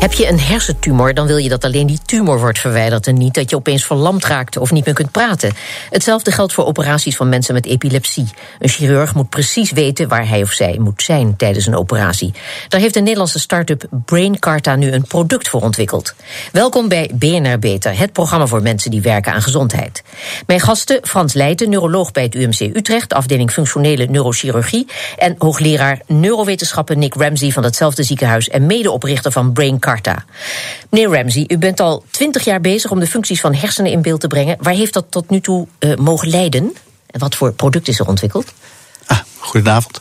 Heb 0.00 0.12
je 0.12 0.28
een 0.28 0.40
hersentumor, 0.40 1.14
dan 1.14 1.26
wil 1.26 1.36
je 1.36 1.48
dat 1.48 1.64
alleen 1.64 1.86
die 1.86 1.98
tumor 2.04 2.38
wordt 2.38 2.58
verwijderd 2.58 3.06
en 3.06 3.14
niet 3.14 3.34
dat 3.34 3.50
je 3.50 3.56
opeens 3.56 3.84
verlamd 3.84 4.24
raakt 4.24 4.56
of 4.56 4.70
niet 4.70 4.84
meer 4.84 4.94
kunt 4.94 5.10
praten. 5.10 5.52
Hetzelfde 5.90 6.32
geldt 6.32 6.52
voor 6.52 6.66
operaties 6.66 7.16
van 7.16 7.28
mensen 7.28 7.54
met 7.54 7.66
epilepsie. 7.66 8.28
Een 8.58 8.68
chirurg 8.68 9.14
moet 9.14 9.28
precies 9.28 9.70
weten 9.70 10.08
waar 10.08 10.28
hij 10.28 10.42
of 10.42 10.52
zij 10.52 10.76
moet 10.78 11.02
zijn 11.02 11.36
tijdens 11.36 11.66
een 11.66 11.76
operatie. 11.76 12.32
Daar 12.68 12.80
heeft 12.80 12.94
de 12.94 13.00
Nederlandse 13.00 13.38
start-up 13.38 13.84
BrainCarta 14.04 14.76
nu 14.76 14.92
een 14.92 15.06
product 15.06 15.48
voor 15.48 15.60
ontwikkeld. 15.60 16.14
Welkom 16.52 16.88
bij 16.88 17.10
BNR 17.14 17.58
Beter, 17.58 17.98
het 17.98 18.12
programma 18.12 18.46
voor 18.46 18.62
mensen 18.62 18.90
die 18.90 19.02
werken 19.02 19.32
aan 19.32 19.42
gezondheid. 19.42 20.02
Mijn 20.46 20.60
gasten 20.60 21.00
Frans 21.02 21.32
Leijten, 21.32 21.70
neuroloog 21.70 22.12
bij 22.12 22.22
het 22.22 22.34
UMC 22.34 22.60
Utrecht, 22.60 23.12
afdeling 23.12 23.50
functionele 23.50 24.06
neurochirurgie, 24.06 24.86
en 25.16 25.34
hoogleraar 25.38 26.00
neurowetenschappen 26.06 26.98
Nick 26.98 27.14
Ramsey 27.14 27.50
van 27.50 27.62
datzelfde 27.62 28.02
ziekenhuis 28.02 28.48
en 28.48 28.66
medeoprichter 28.66 29.32
van 29.32 29.52
BrainCarta. 29.52 29.89
Meneer 30.90 31.16
Ramsey, 31.16 31.44
u 31.48 31.58
bent 31.58 31.80
al 31.80 32.04
twintig 32.10 32.44
jaar 32.44 32.60
bezig 32.60 32.90
om 32.90 33.00
de 33.00 33.06
functies 33.06 33.40
van 33.40 33.54
hersenen 33.54 33.90
in 33.90 34.02
beeld 34.02 34.20
te 34.20 34.26
brengen. 34.26 34.56
Waar 34.60 34.74
heeft 34.74 34.92
dat 34.92 35.06
tot 35.08 35.30
nu 35.30 35.40
toe 35.40 35.66
uh, 35.78 35.96
mogen 35.96 36.28
leiden? 36.28 36.76
En 37.06 37.20
wat 37.20 37.34
voor 37.34 37.52
product 37.52 37.88
is 37.88 37.98
er 37.98 38.06
ontwikkeld? 38.06 38.52
Ah, 39.06 39.18
goedenavond. 39.38 40.00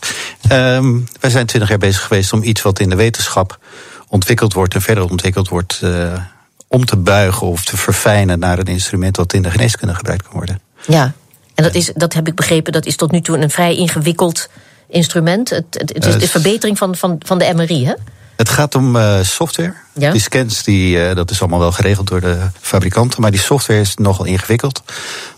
Um, 0.52 1.08
wij 1.20 1.30
zijn 1.30 1.46
twintig 1.46 1.70
jaar 1.70 1.78
bezig 1.78 2.02
geweest 2.02 2.34
om 2.34 2.44
iets 2.44 2.62
wat 2.62 2.80
in 2.80 2.90
de 2.90 2.96
wetenschap 2.96 3.60
ontwikkeld 4.08 4.54
wordt 4.54 4.74
en 4.74 4.82
verder 4.82 5.10
ontwikkeld 5.10 5.50
wordt, 5.50 5.80
uh, 5.84 6.14
om 6.68 6.86
te 6.86 6.98
buigen 6.98 7.48
of 7.48 7.66
te 7.66 7.78
verfijnen 7.78 8.40
naar 8.40 8.60
een 8.60 8.66
instrument 8.66 9.18
wat 9.18 9.34
in 9.34 9.42
de 9.42 9.52
geneeskunde 9.52 9.96
gebruikt 9.96 10.24
kan 10.24 10.34
worden. 10.34 10.62
Ja, 10.88 11.14
en 11.56 11.64
dat, 11.64 11.76
is, 11.76 11.92
dat 11.96 12.14
heb 12.14 12.28
ik 12.28 12.36
begrepen, 12.36 12.72
dat 12.72 12.86
is 12.86 12.96
tot 12.96 13.12
nu 13.12 13.22
toe 13.22 13.38
een 13.38 13.50
vrij 13.50 13.76
ingewikkeld 13.76 14.50
instrument. 14.88 15.50
Het, 15.50 15.66
het, 15.70 15.94
het 15.94 16.06
is 16.06 16.18
de 16.18 16.28
verbetering 16.28 16.78
van, 16.78 16.96
van, 16.96 17.16
van 17.26 17.38
de 17.38 17.54
MRI, 17.56 17.86
hè? 17.86 17.94
Het 18.40 18.50
gaat 18.50 18.76
om 18.76 18.96
uh, 18.96 19.22
software. 19.22 19.74
Ja? 19.94 20.12
Die 20.12 20.22
scans, 20.22 20.64
die, 20.64 20.98
uh, 20.98 21.16
dat 21.16 21.32
is 21.32 21.40
allemaal 21.42 21.60
wel 21.60 21.72
geregeld 21.72 22.08
door 22.08 22.22
de 22.22 22.38
fabrikanten. 22.62 23.22
Maar 23.22 23.32
die 23.32 23.40
software 23.40 23.80
is 23.80 23.96
nogal 23.96 24.26
ingewikkeld. 24.26 24.84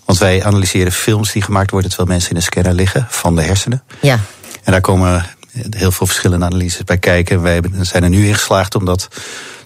Want 0.05 0.19
wij 0.19 0.43
analyseren 0.43 0.91
films 0.91 1.31
die 1.31 1.41
gemaakt 1.41 1.71
worden 1.71 1.89
terwijl 1.89 2.09
mensen 2.09 2.29
in 2.29 2.35
een 2.35 2.41
scanner 2.41 2.73
liggen 2.73 3.07
van 3.09 3.35
de 3.35 3.41
hersenen. 3.41 3.83
Ja. 4.01 4.19
En 4.63 4.71
daar 4.71 4.81
komen 4.81 5.25
heel 5.69 5.91
veel 5.91 6.07
verschillende 6.07 6.45
analyses 6.45 6.83
bij 6.83 6.97
kijken. 6.97 7.41
Wij 7.41 7.61
zijn 7.81 8.03
er 8.03 8.09
nu 8.09 8.27
in 8.27 8.33
geslaagd 8.33 8.75
om 8.75 8.85
dat 8.85 9.07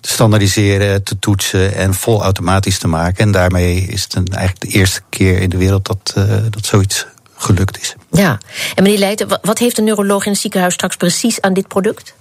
te 0.02 0.09
standaardiseren, 0.09 1.03
te 1.03 1.20
toetsen 1.20 1.75
en 1.75 1.94
vol 1.94 2.23
automatisch 2.23 2.77
te 2.77 2.88
maken. 2.88 3.17
En 3.17 3.31
daarmee 3.31 3.81
is 3.81 4.03
het 4.03 4.14
een, 4.14 4.27
eigenlijk 4.27 4.72
de 4.72 4.77
eerste 4.77 5.02
keer 5.09 5.39
in 5.39 5.49
de 5.49 5.58
wereld 5.58 5.86
dat, 5.86 6.14
uh, 6.17 6.23
dat 6.49 6.66
zoiets 6.66 7.05
gelukt 7.36 7.80
is. 7.80 7.95
Ja, 8.11 8.38
en 8.75 8.83
meneer 8.83 8.99
Leijten, 8.99 9.39
wat 9.42 9.58
heeft 9.58 9.77
een 9.77 9.83
neuroloog 9.83 10.25
in 10.25 10.31
het 10.31 10.42
ziekenhuis 10.42 10.73
straks 10.73 10.95
precies 10.95 11.42
aan 11.42 11.53
dit 11.53 11.67
product? 11.67 12.14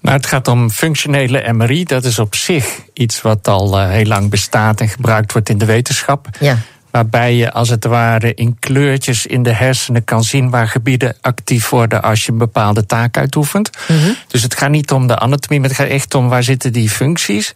Nou, 0.00 0.16
het 0.16 0.26
gaat 0.26 0.48
om 0.48 0.70
functionele 0.70 1.52
MRI. 1.52 1.84
Dat 1.84 2.04
is 2.04 2.18
op 2.18 2.34
zich 2.34 2.80
iets 2.92 3.22
wat 3.22 3.48
al 3.48 3.80
uh, 3.80 3.88
heel 3.88 4.04
lang 4.04 4.30
bestaat 4.30 4.80
en 4.80 4.88
gebruikt 4.88 5.32
wordt 5.32 5.48
in 5.48 5.58
de 5.58 5.64
wetenschap. 5.64 6.28
Ja. 6.38 6.58
Waarbij 6.90 7.34
je 7.34 7.52
als 7.52 7.68
het 7.68 7.84
ware 7.84 8.34
in 8.34 8.56
kleurtjes 8.58 9.26
in 9.26 9.42
de 9.42 9.52
hersenen 9.52 10.04
kan 10.04 10.24
zien 10.24 10.50
waar 10.50 10.68
gebieden 10.68 11.16
actief 11.20 11.68
worden 11.68 12.02
als 12.02 12.24
je 12.24 12.32
een 12.32 12.38
bepaalde 12.38 12.86
taak 12.86 13.16
uitoefent. 13.16 13.70
Mm 13.88 13.98
-hmm. 13.98 14.16
Dus 14.28 14.42
het 14.42 14.56
gaat 14.56 14.70
niet 14.70 14.90
om 14.90 15.06
de 15.06 15.18
anatomie, 15.18 15.60
maar 15.60 15.68
het 15.68 15.78
gaat 15.78 15.88
echt 15.88 16.14
om 16.14 16.28
waar 16.28 16.42
zitten 16.42 16.72
die 16.72 16.90
functies. 16.90 17.52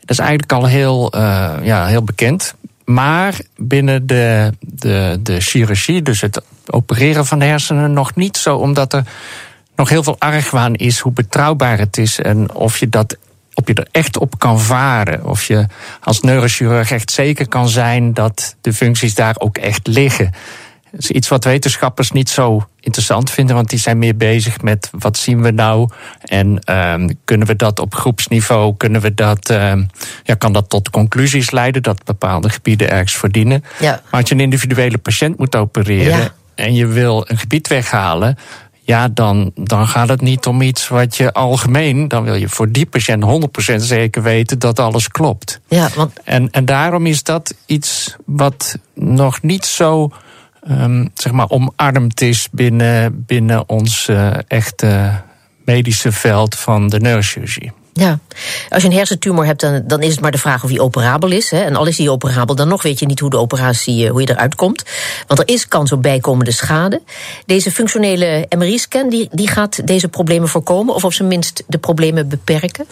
Dat 0.00 0.10
is 0.10 0.18
eigenlijk 0.18 0.52
al 0.52 0.66
heel, 0.66 1.16
uh, 1.16 1.52
ja, 1.62 1.86
heel 1.86 2.02
bekend. 2.02 2.54
Maar 2.84 3.40
binnen 3.56 4.06
de, 4.06 4.52
de, 4.60 5.18
de 5.20 5.40
chirurgie, 5.40 6.02
dus 6.02 6.20
het 6.20 6.42
opereren 6.66 7.26
van 7.26 7.38
de 7.38 7.44
hersenen, 7.44 7.92
nog 7.92 8.14
niet 8.14 8.36
zo, 8.36 8.56
omdat 8.56 8.92
er 8.92 9.04
nog 9.82 9.90
heel 9.90 10.02
veel 10.02 10.16
argwaan 10.18 10.74
is 10.74 10.98
hoe 10.98 11.12
betrouwbaar 11.12 11.78
het 11.78 11.98
is 11.98 12.18
en 12.20 12.54
of 12.54 12.78
je 12.78 12.88
dat 12.88 13.16
of 13.54 13.66
je 13.66 13.74
er 13.74 13.88
echt 13.90 14.18
op 14.18 14.38
kan 14.38 14.60
varen. 14.60 15.24
Of 15.24 15.44
je 15.44 15.66
als 16.00 16.20
neurochirurg 16.20 16.90
echt 16.90 17.10
zeker 17.10 17.48
kan 17.48 17.68
zijn 17.68 18.14
dat 18.14 18.56
de 18.60 18.72
functies 18.72 19.14
daar 19.14 19.34
ook 19.38 19.58
echt 19.58 19.86
liggen. 19.86 20.30
Dat 20.90 21.00
is 21.00 21.10
iets 21.10 21.28
wat 21.28 21.44
wetenschappers 21.44 22.10
niet 22.10 22.30
zo 22.30 22.66
interessant 22.80 23.30
vinden, 23.30 23.54
want 23.54 23.70
die 23.70 23.78
zijn 23.78 23.98
meer 23.98 24.16
bezig 24.16 24.60
met 24.60 24.90
wat 24.98 25.16
zien 25.16 25.42
we 25.42 25.50
nou 25.50 25.90
en 26.24 26.74
um, 26.76 27.18
kunnen 27.24 27.46
we 27.46 27.56
dat 27.56 27.78
op 27.78 27.94
groepsniveau, 27.94 28.76
kunnen 28.76 29.00
we 29.00 29.14
dat, 29.14 29.50
um, 29.50 29.88
ja, 30.22 30.34
kan 30.34 30.52
dat 30.52 30.68
tot 30.68 30.90
conclusies 30.90 31.50
leiden 31.50 31.82
dat 31.82 32.04
bepaalde 32.04 32.48
gebieden 32.48 32.90
ergens 32.90 33.16
verdienen. 33.16 33.64
Ja. 33.80 33.90
Maar 34.10 34.20
als 34.20 34.28
je 34.28 34.34
een 34.34 34.40
individuele 34.40 34.98
patiënt 34.98 35.38
moet 35.38 35.56
opereren 35.56 36.18
Ja. 36.18 36.32
en 36.54 36.74
je 36.74 36.86
wil 36.86 37.24
een 37.28 37.38
gebied 37.38 37.68
weghalen, 37.68 38.36
ja, 38.84 39.08
dan, 39.08 39.52
dan 39.54 39.88
gaat 39.88 40.08
het 40.08 40.20
niet 40.20 40.46
om 40.46 40.62
iets 40.62 40.88
wat 40.88 41.16
je 41.16 41.32
algemeen. 41.32 42.08
Dan 42.08 42.22
wil 42.22 42.34
je 42.34 42.48
voor 42.48 42.70
die 42.70 42.86
patiënt 42.86 43.24
100% 43.72 43.74
zeker 43.76 44.22
weten 44.22 44.58
dat 44.58 44.78
alles 44.78 45.08
klopt. 45.08 45.60
Ja, 45.68 45.88
want 45.94 46.12
En, 46.24 46.50
en 46.50 46.64
daarom 46.64 47.06
is 47.06 47.22
dat 47.22 47.54
iets 47.66 48.16
wat 48.24 48.78
nog 48.94 49.42
niet 49.42 49.64
zo. 49.64 50.10
Um, 50.68 51.10
zeg 51.14 51.32
maar 51.32 51.48
omarmd 51.48 52.20
is 52.20 52.48
binnen, 52.52 53.24
binnen 53.26 53.68
ons 53.68 54.08
uh, 54.08 54.30
echte 54.48 55.22
medische 55.64 56.12
veld 56.12 56.56
van 56.56 56.88
de 56.88 57.00
neurochirurgie. 57.00 57.72
Ja, 57.94 58.18
als 58.68 58.82
je 58.82 58.88
een 58.88 58.94
hersentumor 58.94 59.46
hebt, 59.46 59.60
dan, 59.60 59.82
dan 59.86 60.02
is 60.02 60.10
het 60.10 60.20
maar 60.20 60.30
de 60.30 60.38
vraag 60.38 60.62
of 60.64 60.70
die 60.70 60.80
operabel 60.80 61.30
is. 61.30 61.50
Hè. 61.50 61.60
En 61.60 61.76
al 61.76 61.86
is 61.86 61.96
die 61.96 62.10
operabel, 62.10 62.54
dan 62.54 62.68
nog 62.68 62.82
weet 62.82 62.98
je 62.98 63.06
niet 63.06 63.20
hoe 63.20 63.30
de 63.30 63.38
operatie 63.38 64.08
hoe 64.08 64.20
je 64.20 64.30
eruit 64.30 64.54
komt. 64.54 64.84
Want 65.26 65.40
er 65.40 65.48
is 65.48 65.68
kans 65.68 65.92
op 65.92 66.02
bijkomende 66.02 66.50
schade. 66.50 67.02
Deze 67.46 67.70
functionele 67.70 68.46
MRI-scan 68.58 69.08
die, 69.08 69.28
die 69.30 69.48
gaat 69.48 69.86
deze 69.86 70.08
problemen 70.08 70.48
voorkomen, 70.48 70.94
of 70.94 71.04
op 71.04 71.12
zijn 71.12 71.28
minst 71.28 71.62
de 71.66 71.78
problemen 71.78 72.28
beperken. 72.28 72.86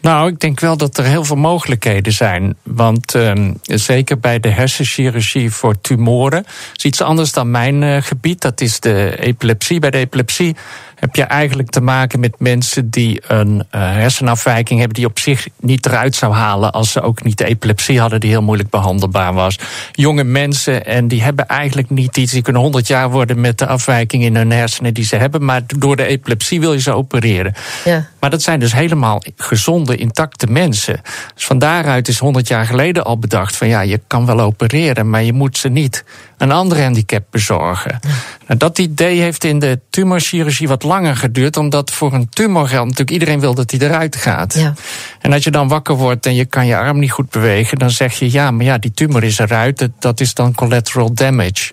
Nou, 0.00 0.28
ik 0.28 0.40
denk 0.40 0.60
wel 0.60 0.76
dat 0.76 0.98
er 0.98 1.04
heel 1.04 1.24
veel 1.24 1.36
mogelijkheden 1.36 2.12
zijn. 2.12 2.56
Want 2.62 3.14
um, 3.14 3.58
zeker 3.62 4.18
bij 4.18 4.40
de 4.40 4.48
hersenchirurgie 4.48 5.50
voor 5.50 5.80
tumoren 5.80 6.44
is 6.76 6.84
iets 6.84 7.00
anders 7.00 7.32
dan 7.32 7.50
mijn 7.50 7.82
uh, 7.82 8.02
gebied. 8.02 8.40
Dat 8.40 8.60
is 8.60 8.80
de 8.80 9.16
epilepsie. 9.18 9.78
Bij 9.78 9.90
de 9.90 9.98
epilepsie 9.98 10.56
heb 11.00 11.16
je 11.16 11.22
eigenlijk 11.22 11.70
te 11.70 11.80
maken 11.80 12.20
met 12.20 12.34
mensen 12.38 12.90
die 12.90 13.20
een 13.26 13.56
uh, 13.56 13.62
hersenafwijking 13.70 14.78
hebben 14.78 14.96
die 14.96 15.06
op 15.06 15.18
zich 15.18 15.48
niet 15.60 15.86
eruit 15.86 16.14
zou 16.14 16.32
halen 16.32 16.72
als 16.72 16.92
ze 16.92 17.00
ook 17.00 17.24
niet 17.24 17.38
de 17.38 17.44
epilepsie 17.44 18.00
hadden 18.00 18.20
die 18.20 18.30
heel 18.30 18.42
moeilijk 18.42 18.70
behandelbaar 18.70 19.34
was. 19.34 19.58
Jonge 19.92 20.24
mensen 20.24 20.86
en 20.86 21.08
die 21.08 21.22
hebben 21.22 21.46
eigenlijk 21.46 21.90
niet 21.90 22.16
iets. 22.16 22.32
Die 22.32 22.42
kunnen 22.42 22.62
100 22.62 22.86
jaar 22.86 23.10
worden 23.10 23.40
met 23.40 23.58
de 23.58 23.66
afwijking 23.66 24.22
in 24.22 24.36
hun 24.36 24.50
hersenen 24.50 24.94
die 24.94 25.04
ze 25.04 25.16
hebben, 25.16 25.44
maar 25.44 25.62
door 25.66 25.96
de 25.96 26.06
epilepsie 26.06 26.60
wil 26.60 26.72
je 26.72 26.80
ze 26.80 26.92
opereren. 26.92 27.54
Ja. 27.84 28.06
Maar 28.20 28.30
dat 28.30 28.42
zijn 28.42 28.60
dus 28.60 28.72
helemaal 28.72 29.22
gezonde, 29.36 29.96
intacte 29.96 30.46
mensen. 30.46 31.00
Dus 31.34 31.44
van 31.44 31.58
daaruit 31.58 32.08
is 32.08 32.18
100 32.18 32.48
jaar 32.48 32.66
geleden 32.66 33.04
al 33.04 33.18
bedacht 33.18 33.56
van 33.56 33.68
ja, 33.68 33.80
je 33.80 34.00
kan 34.06 34.26
wel 34.26 34.40
opereren, 34.40 35.10
maar 35.10 35.22
je 35.22 35.32
moet 35.32 35.58
ze 35.58 35.68
niet 35.68 36.04
een 36.36 36.52
ander 36.52 36.82
handicap 36.82 37.24
bezorgen. 37.30 38.00
Nou, 38.48 38.60
dat 38.60 38.78
idee 38.78 39.20
heeft 39.20 39.44
in 39.44 39.58
de 39.58 39.80
tumorchirurgie 39.90 40.68
wat 40.68 40.82
langer 40.82 41.16
geduurd, 41.16 41.56
omdat 41.56 41.90
voor 41.90 42.12
een 42.12 42.28
tumor 42.28 42.68
geldt 42.68 42.84
natuurlijk 42.84 43.10
iedereen 43.10 43.40
wil 43.40 43.54
dat 43.54 43.68
die 43.68 43.82
eruit 43.82 44.16
gaat. 44.16 44.54
Ja. 44.54 44.74
En 45.20 45.32
als 45.32 45.44
je 45.44 45.50
dan 45.50 45.68
wakker 45.68 45.94
wordt 45.94 46.26
en 46.26 46.34
je 46.34 46.44
kan 46.44 46.66
je 46.66 46.76
arm 46.76 46.98
niet 46.98 47.10
goed 47.10 47.30
bewegen, 47.30 47.78
dan 47.78 47.90
zeg 47.90 48.18
je 48.18 48.32
ja, 48.32 48.50
maar 48.50 48.64
ja, 48.64 48.78
die 48.78 48.92
tumor 48.92 49.24
is 49.24 49.38
eruit, 49.38 49.78
dat, 49.78 49.90
dat 49.98 50.20
is 50.20 50.34
dan 50.34 50.54
collateral 50.54 51.14
damage. 51.14 51.72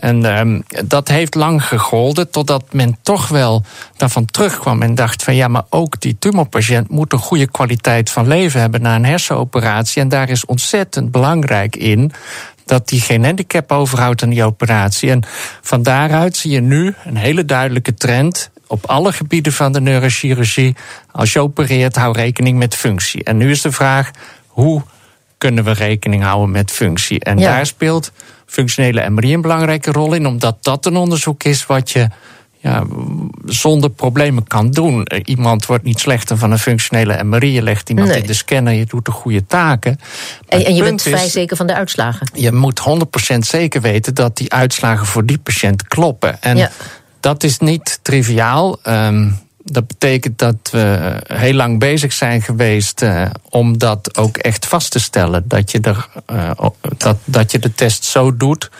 En 0.00 0.38
um, 0.38 0.62
dat 0.84 1.08
heeft 1.08 1.34
lang 1.34 1.64
gegolden, 1.64 2.30
totdat 2.30 2.64
men 2.72 2.96
toch 3.02 3.28
wel 3.28 3.64
daarvan 3.96 4.24
terugkwam 4.24 4.82
en 4.82 4.94
dacht 4.94 5.22
van 5.22 5.34
ja, 5.34 5.48
maar 5.48 5.64
ook 5.68 6.00
die 6.00 6.16
tumorpatiënt 6.18 6.88
moet 6.88 7.12
een 7.12 7.18
goede 7.18 7.50
kwaliteit 7.50 8.10
van 8.10 8.26
leven 8.26 8.60
hebben 8.60 8.82
na 8.82 8.94
een 8.94 9.04
hersenoperatie. 9.04 10.02
En 10.02 10.08
daar 10.08 10.28
is 10.28 10.44
ontzettend 10.44 11.10
belangrijk 11.10 11.76
in 11.76 12.12
dat 12.72 12.88
die 12.88 13.00
geen 13.00 13.24
handicap 13.24 13.72
overhoudt 13.72 14.22
aan 14.22 14.28
die 14.30 14.44
operatie. 14.44 15.10
En 15.10 15.22
van 15.60 15.82
daaruit 15.82 16.36
zie 16.36 16.50
je 16.50 16.60
nu 16.60 16.94
een 17.04 17.16
hele 17.16 17.44
duidelijke 17.44 17.94
trend 17.94 18.50
op 18.66 18.86
alle 18.86 19.12
gebieden 19.12 19.52
van 19.52 19.72
de 19.72 19.80
neurochirurgie. 19.80 20.76
Als 21.10 21.32
je 21.32 21.40
opereert, 21.40 21.96
hou 21.96 22.16
rekening 22.16 22.58
met 22.58 22.74
functie. 22.74 23.24
En 23.24 23.36
nu 23.36 23.50
is 23.50 23.60
de 23.62 23.72
vraag, 23.72 24.10
hoe 24.46 24.82
kunnen 25.38 25.64
we 25.64 25.72
rekening 25.72 26.22
houden 26.22 26.50
met 26.50 26.70
functie? 26.70 27.20
En 27.20 27.38
Ja. 27.38 27.50
daar 27.50 27.66
speelt 27.66 28.12
functionele 28.46 29.10
MRI 29.10 29.34
een 29.34 29.40
belangrijke 29.40 29.90
rol 29.92 30.14
in, 30.14 30.26
omdat 30.26 30.56
dat 30.64 30.86
een 30.86 30.96
onderzoek 30.96 31.42
is 31.44 31.66
wat 31.66 31.90
je 31.90 32.08
ja, 32.62 32.84
zonder 33.46 33.90
problemen 33.90 34.44
kan 34.46 34.70
doen. 34.70 35.04
Eh, 35.04 35.20
Iemand 35.24 35.66
wordt 35.66 35.84
niet 35.84 36.00
slechter 36.00 36.38
van 36.38 36.50
een 36.50 36.58
functionele 36.58 37.24
MRI. 37.24 37.52
Je 37.52 37.62
legt 37.62 37.88
iemand 37.88 38.08
Nee. 38.08 38.20
in 38.20 38.26
de 38.26 38.32
scanner, 38.34 38.72
je 38.72 38.86
doet 38.86 39.04
de 39.04 39.10
goede 39.10 39.46
taken. 39.46 39.98
En, 40.48 40.74
je 40.74 40.82
bent 40.82 41.02
vrij 41.02 41.24
is- 41.24 41.32
zeker 41.32 41.56
van 41.56 41.66
de 41.66 41.74
uitslagen. 41.74 42.28
je 42.34 42.52
moet 42.52 42.78
100% 42.78 43.46
zeker 43.46 43.80
weten 43.80 44.14
dat 44.14 44.36
die 44.36 44.52
uitslagen 44.52 45.06
voor 45.06 45.26
die 45.26 45.38
patiënt 45.38 45.88
kloppen. 45.88 46.42
En 46.42 46.56
Ja. 46.56 46.70
dat 47.20 47.42
is 47.42 47.58
niet 47.58 47.98
triviaal. 48.02 48.78
Um, 48.88 49.40
Dat 49.64 49.86
betekent 49.86 50.38
dat 50.38 50.56
we 50.70 51.12
heel 51.26 51.52
lang 51.54 51.78
bezig 51.78 52.12
zijn 52.12 52.42
geweest 52.42 53.02
uh, 53.02 53.26
om 53.48 53.78
dat 53.78 54.16
ook 54.18 54.36
echt 54.36 54.66
vast 54.66 54.90
te 54.90 54.98
stellen. 55.00 55.44
Dat 55.46 55.70
je, 55.70 55.80
er, 55.80 56.08
uh, 56.32 56.50
dat, 56.96 57.16
dat 57.24 57.52
je 57.52 57.58
de 57.58 57.74
test 57.74 58.04
zo 58.04 58.36
doet 58.36 58.70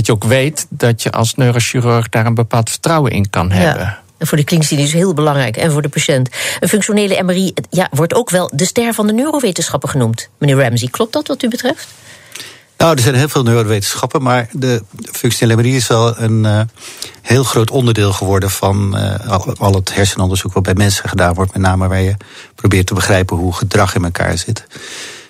dat 0.00 0.08
je 0.08 0.24
ook 0.24 0.30
weet 0.30 0.66
dat 0.68 1.02
je 1.02 1.10
als 1.10 1.34
neurochirurg 1.34 2.08
daar 2.08 2.26
een 2.26 2.34
bepaald 2.34 2.70
vertrouwen 2.70 3.12
in 3.12 3.30
kan 3.30 3.50
hebben. 3.50 3.82
Ja. 3.82 4.00
En 4.18 4.26
voor 4.26 4.38
de 4.38 4.44
klinici 4.44 4.76
is 4.76 4.92
heel 4.92 5.14
belangrijk 5.14 5.56
en 5.56 5.72
voor 5.72 5.82
de 5.82 5.88
patiënt. 5.88 6.28
Een 6.60 6.68
functionele 6.68 7.22
MRI 7.22 7.54
ja, 7.70 7.88
wordt 7.90 8.14
ook 8.14 8.30
wel 8.30 8.50
de 8.54 8.64
ster 8.64 8.94
van 8.94 9.06
de 9.06 9.12
neurowetenschappen 9.12 9.88
genoemd. 9.88 10.28
Meneer 10.38 10.62
Ramsey, 10.62 10.88
klopt 10.88 11.12
dat 11.12 11.26
wat 11.26 11.42
u 11.42 11.48
betreft? 11.48 11.88
Nou, 12.76 12.94
er 12.94 13.02
zijn 13.02 13.14
heel 13.14 13.28
veel 13.28 13.42
neurowetenschappen, 13.42 14.22
maar 14.22 14.48
de 14.52 14.82
functionele 15.12 15.62
MRI 15.62 15.76
is 15.76 15.86
wel 15.86 16.18
een 16.18 16.44
uh, 16.44 16.60
heel 17.22 17.44
groot 17.44 17.70
onderdeel 17.70 18.12
geworden 18.12 18.50
van 18.50 18.96
uh, 18.96 19.38
al 19.58 19.74
het 19.74 19.94
hersenonderzoek 19.94 20.52
wat 20.52 20.62
bij 20.62 20.74
mensen 20.74 21.08
gedaan 21.08 21.34
wordt, 21.34 21.52
met 21.52 21.62
name 21.62 21.88
waar 21.88 22.00
je 22.00 22.16
probeert 22.54 22.86
te 22.86 22.94
begrijpen 22.94 23.36
hoe 23.36 23.52
gedrag 23.52 23.94
in 23.94 24.04
elkaar 24.04 24.38
zit. 24.38 24.64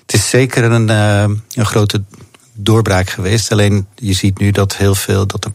Het 0.06 0.14
is 0.14 0.28
zeker 0.28 0.64
een, 0.64 0.88
uh, 0.88 1.36
een 1.54 1.66
grote 1.66 2.02
doorbraak 2.62 3.10
geweest. 3.10 3.52
Alleen 3.52 3.86
je 3.94 4.12
ziet 4.12 4.38
nu 4.38 4.50
dat 4.50 4.76
heel 4.76 4.94
veel 4.94 5.26
dat 5.26 5.44
er 5.44 5.52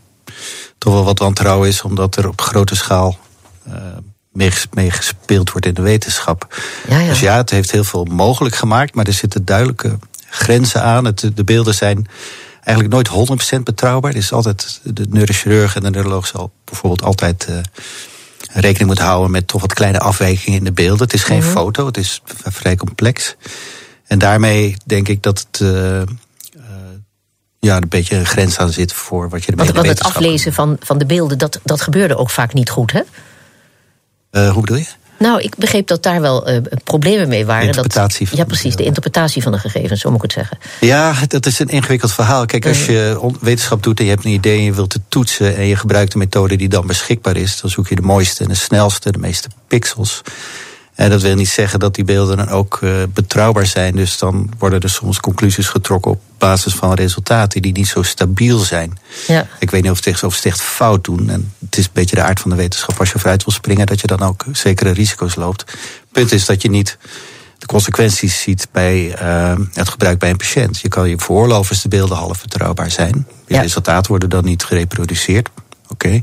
toch 0.78 0.94
wel 0.94 1.04
wat 1.04 1.20
wantrouwen 1.20 1.68
is, 1.68 1.82
omdat 1.82 2.16
er 2.16 2.28
op 2.28 2.42
grote 2.42 2.76
schaal 2.76 3.18
mee 4.72 4.92
gespeeld 4.92 5.52
wordt 5.52 5.66
in 5.66 5.74
de 5.74 5.82
wetenschap. 5.82 6.62
Ja, 6.90 7.00
ja. 7.00 7.10
Dus 7.10 7.20
ja, 7.20 7.38
het 7.38 7.50
heeft 7.50 7.72
heel 7.72 7.84
veel 7.84 8.04
mogelijk 8.06 8.56
gemaakt, 8.56 8.96
maar 8.96 9.06
er 9.06 9.14
zitten 9.14 9.46
duidelijke 9.46 9.98
grenzen 10.30 10.82
aan. 10.84 11.06
Het, 11.06 11.32
de 11.36 11.44
beelden 11.44 11.76
zijn 11.76 12.08
eigenlijk 12.64 13.08
nooit 13.10 13.30
100% 13.58 13.64
betrouwbaar. 13.64 14.12
Er 14.12 14.18
is 14.18 14.32
altijd, 14.32 14.82
de 14.84 15.06
neurochirurg 15.10 15.76
en 15.76 15.84
de 15.84 15.90
neuroloog 15.90 16.28
zal 16.28 16.52
bijvoorbeeld 16.64 17.04
altijd 17.04 17.48
uh, 17.50 17.58
rekening 18.52 18.88
moeten 18.88 19.06
houden 19.06 19.32
met 19.32 19.48
toch 19.48 19.62
wat 19.62 19.74
kleine 19.74 20.00
afwijkingen 20.00 20.60
in 20.60 20.66
de 20.66 20.72
beelden. 20.72 21.04
Het 21.04 21.14
is 21.14 21.24
geen 21.24 21.40
Mhm. 21.44 21.50
foto, 21.50 21.86
het 21.86 21.98
is 21.98 22.22
vrij 22.44 22.76
complex. 22.76 23.36
En 24.08 24.20
daarmee 24.20 24.76
denk 24.86 25.08
ik 25.08 25.24
dat 25.24 25.46
het 25.48 25.60
uh, 25.60 26.02
ja, 27.66 27.76
een 27.76 27.90
beetje 27.90 28.16
een 28.16 28.26
grens 28.26 28.58
aan 28.58 28.72
zit 28.72 28.94
voor 28.94 29.30
wat 29.30 29.44
je 29.44 29.52
ermee 29.52 29.66
Want, 29.66 29.78
want 29.78 30.00
het 30.00 30.08
aflezen 30.08 30.54
van, 30.54 30.78
van 30.80 30.98
de 30.98 31.06
beelden, 31.06 31.38
dat, 31.38 31.60
dat 31.64 31.82
gebeurde 31.82 32.18
ook 32.18 32.30
vaak 32.30 32.54
niet 32.54 32.70
goed, 32.70 32.92
hè? 32.92 33.02
Uh, 34.32 34.52
hoe 34.52 34.62
bedoel 34.62 34.78
je? 34.78 34.86
Nou, 35.20 35.42
ik 35.42 35.56
begreep 35.56 35.88
dat 35.88 36.04
daar 36.04 36.22
wel 36.22 36.50
uh, 36.50 36.58
problemen 36.84 37.28
mee 37.28 37.46
waren. 37.46 37.68
Interpretatie 37.68 38.28
dat, 38.30 38.38
ja, 38.38 38.46
precies, 38.46 38.76
de 38.76 38.84
interpretatie 38.84 39.42
van 39.42 39.52
de 39.52 39.58
gegevens, 39.58 40.02
zo 40.02 40.10
moet 40.10 40.24
ik 40.24 40.24
het 40.24 40.32
zeggen. 40.32 40.58
Ja, 40.80 41.14
dat 41.28 41.46
is 41.46 41.60
een 41.60 41.68
ingewikkeld 41.68 42.14
verhaal. 42.14 42.46
Kijk, 42.46 42.66
als 42.66 42.86
je 42.86 43.32
wetenschap 43.42 43.84
doet 43.84 44.00
en 44.00 44.06
je 44.06 44.12
hebt 44.12 44.26
een 44.26 44.32
idee 44.32 44.58
en 44.58 44.64
je 44.64 44.74
wilt 44.74 44.94
het 44.94 45.02
toetsen 45.08 45.56
en 45.56 45.66
je 45.66 45.76
gebruikt 45.76 46.14
een 46.14 46.20
methode 46.20 46.56
die 46.56 46.70
dan 46.70 46.88
beschikbaar 46.88 47.38
is, 47.38 47.62
dan 47.62 47.70
zoek 47.70 47.88
je 47.88 47.96
de 47.96 48.02
mooiste 48.02 48.44
en 48.44 48.50
de 48.50 48.56
snelste, 48.56 49.12
de 49.12 49.18
meeste 49.18 49.48
pixels. 49.68 50.22
En 50.96 51.10
dat 51.10 51.22
wil 51.22 51.36
niet 51.36 51.50
zeggen 51.50 51.80
dat 51.80 51.96
die 51.96 52.04
beelden 52.04 52.38
dan 52.38 52.50
ook 52.50 52.80
uh, 52.84 53.04
betrouwbaar 53.14 53.66
zijn. 53.66 53.96
Dus 53.96 54.18
dan 54.18 54.52
worden 54.58 54.80
er 54.80 54.90
soms 54.90 55.20
conclusies 55.20 55.68
getrokken 55.68 56.12
op 56.12 56.22
basis 56.38 56.74
van 56.74 56.94
resultaten 56.94 57.62
die 57.62 57.72
niet 57.72 57.88
zo 57.88 58.02
stabiel 58.02 58.60
zijn. 58.60 58.98
Ja. 59.28 59.48
Ik 59.60 59.72
weet 59.72 59.82
niet 59.82 59.92
of, 59.92 60.06
het, 60.06 60.24
of 60.24 60.36
het 60.36 60.46
echt 60.46 60.62
fout 60.62 61.04
doen. 61.04 61.30
En 61.30 61.54
het 61.60 61.78
is 61.78 61.86
een 61.86 61.92
beetje 61.94 62.16
de 62.16 62.22
aard 62.22 62.40
van 62.40 62.50
de 62.50 62.56
wetenschap. 62.56 63.00
Als 63.00 63.12
je 63.12 63.20
vooruit 63.20 63.44
wil 63.46 63.54
springen, 63.54 63.86
dat 63.86 64.02
je 64.02 64.08
dan 64.08 64.22
ook 64.22 64.44
zekere 64.52 64.92
risico's 64.92 65.36
loopt. 65.36 65.62
Het 65.72 66.12
punt 66.12 66.32
is 66.32 66.46
dat 66.46 66.62
je 66.62 66.70
niet 66.70 66.98
de 67.58 67.66
consequenties 67.66 68.42
ziet 68.42 68.68
bij 68.72 69.22
uh, 69.22 69.54
het 69.74 69.90
gebruik 69.90 70.20
bij 70.20 70.30
een 70.30 70.38
patiënt. 70.38 70.80
Je 70.80 70.88
kan 70.88 71.10
je 71.10 71.18
veroorloven 71.18 71.70
als 71.70 71.82
de 71.82 71.88
beelden 71.90 72.18
half 72.18 72.38
vertrouwbaar 72.38 72.92
zijn. 72.92 73.28
De 73.46 73.54
Ja. 73.54 73.62
resultaten 73.62 74.10
worden 74.10 74.30
dan 74.30 74.44
niet 74.44 74.64
gereproduceerd. 74.64 75.50
Oké. 75.88 76.22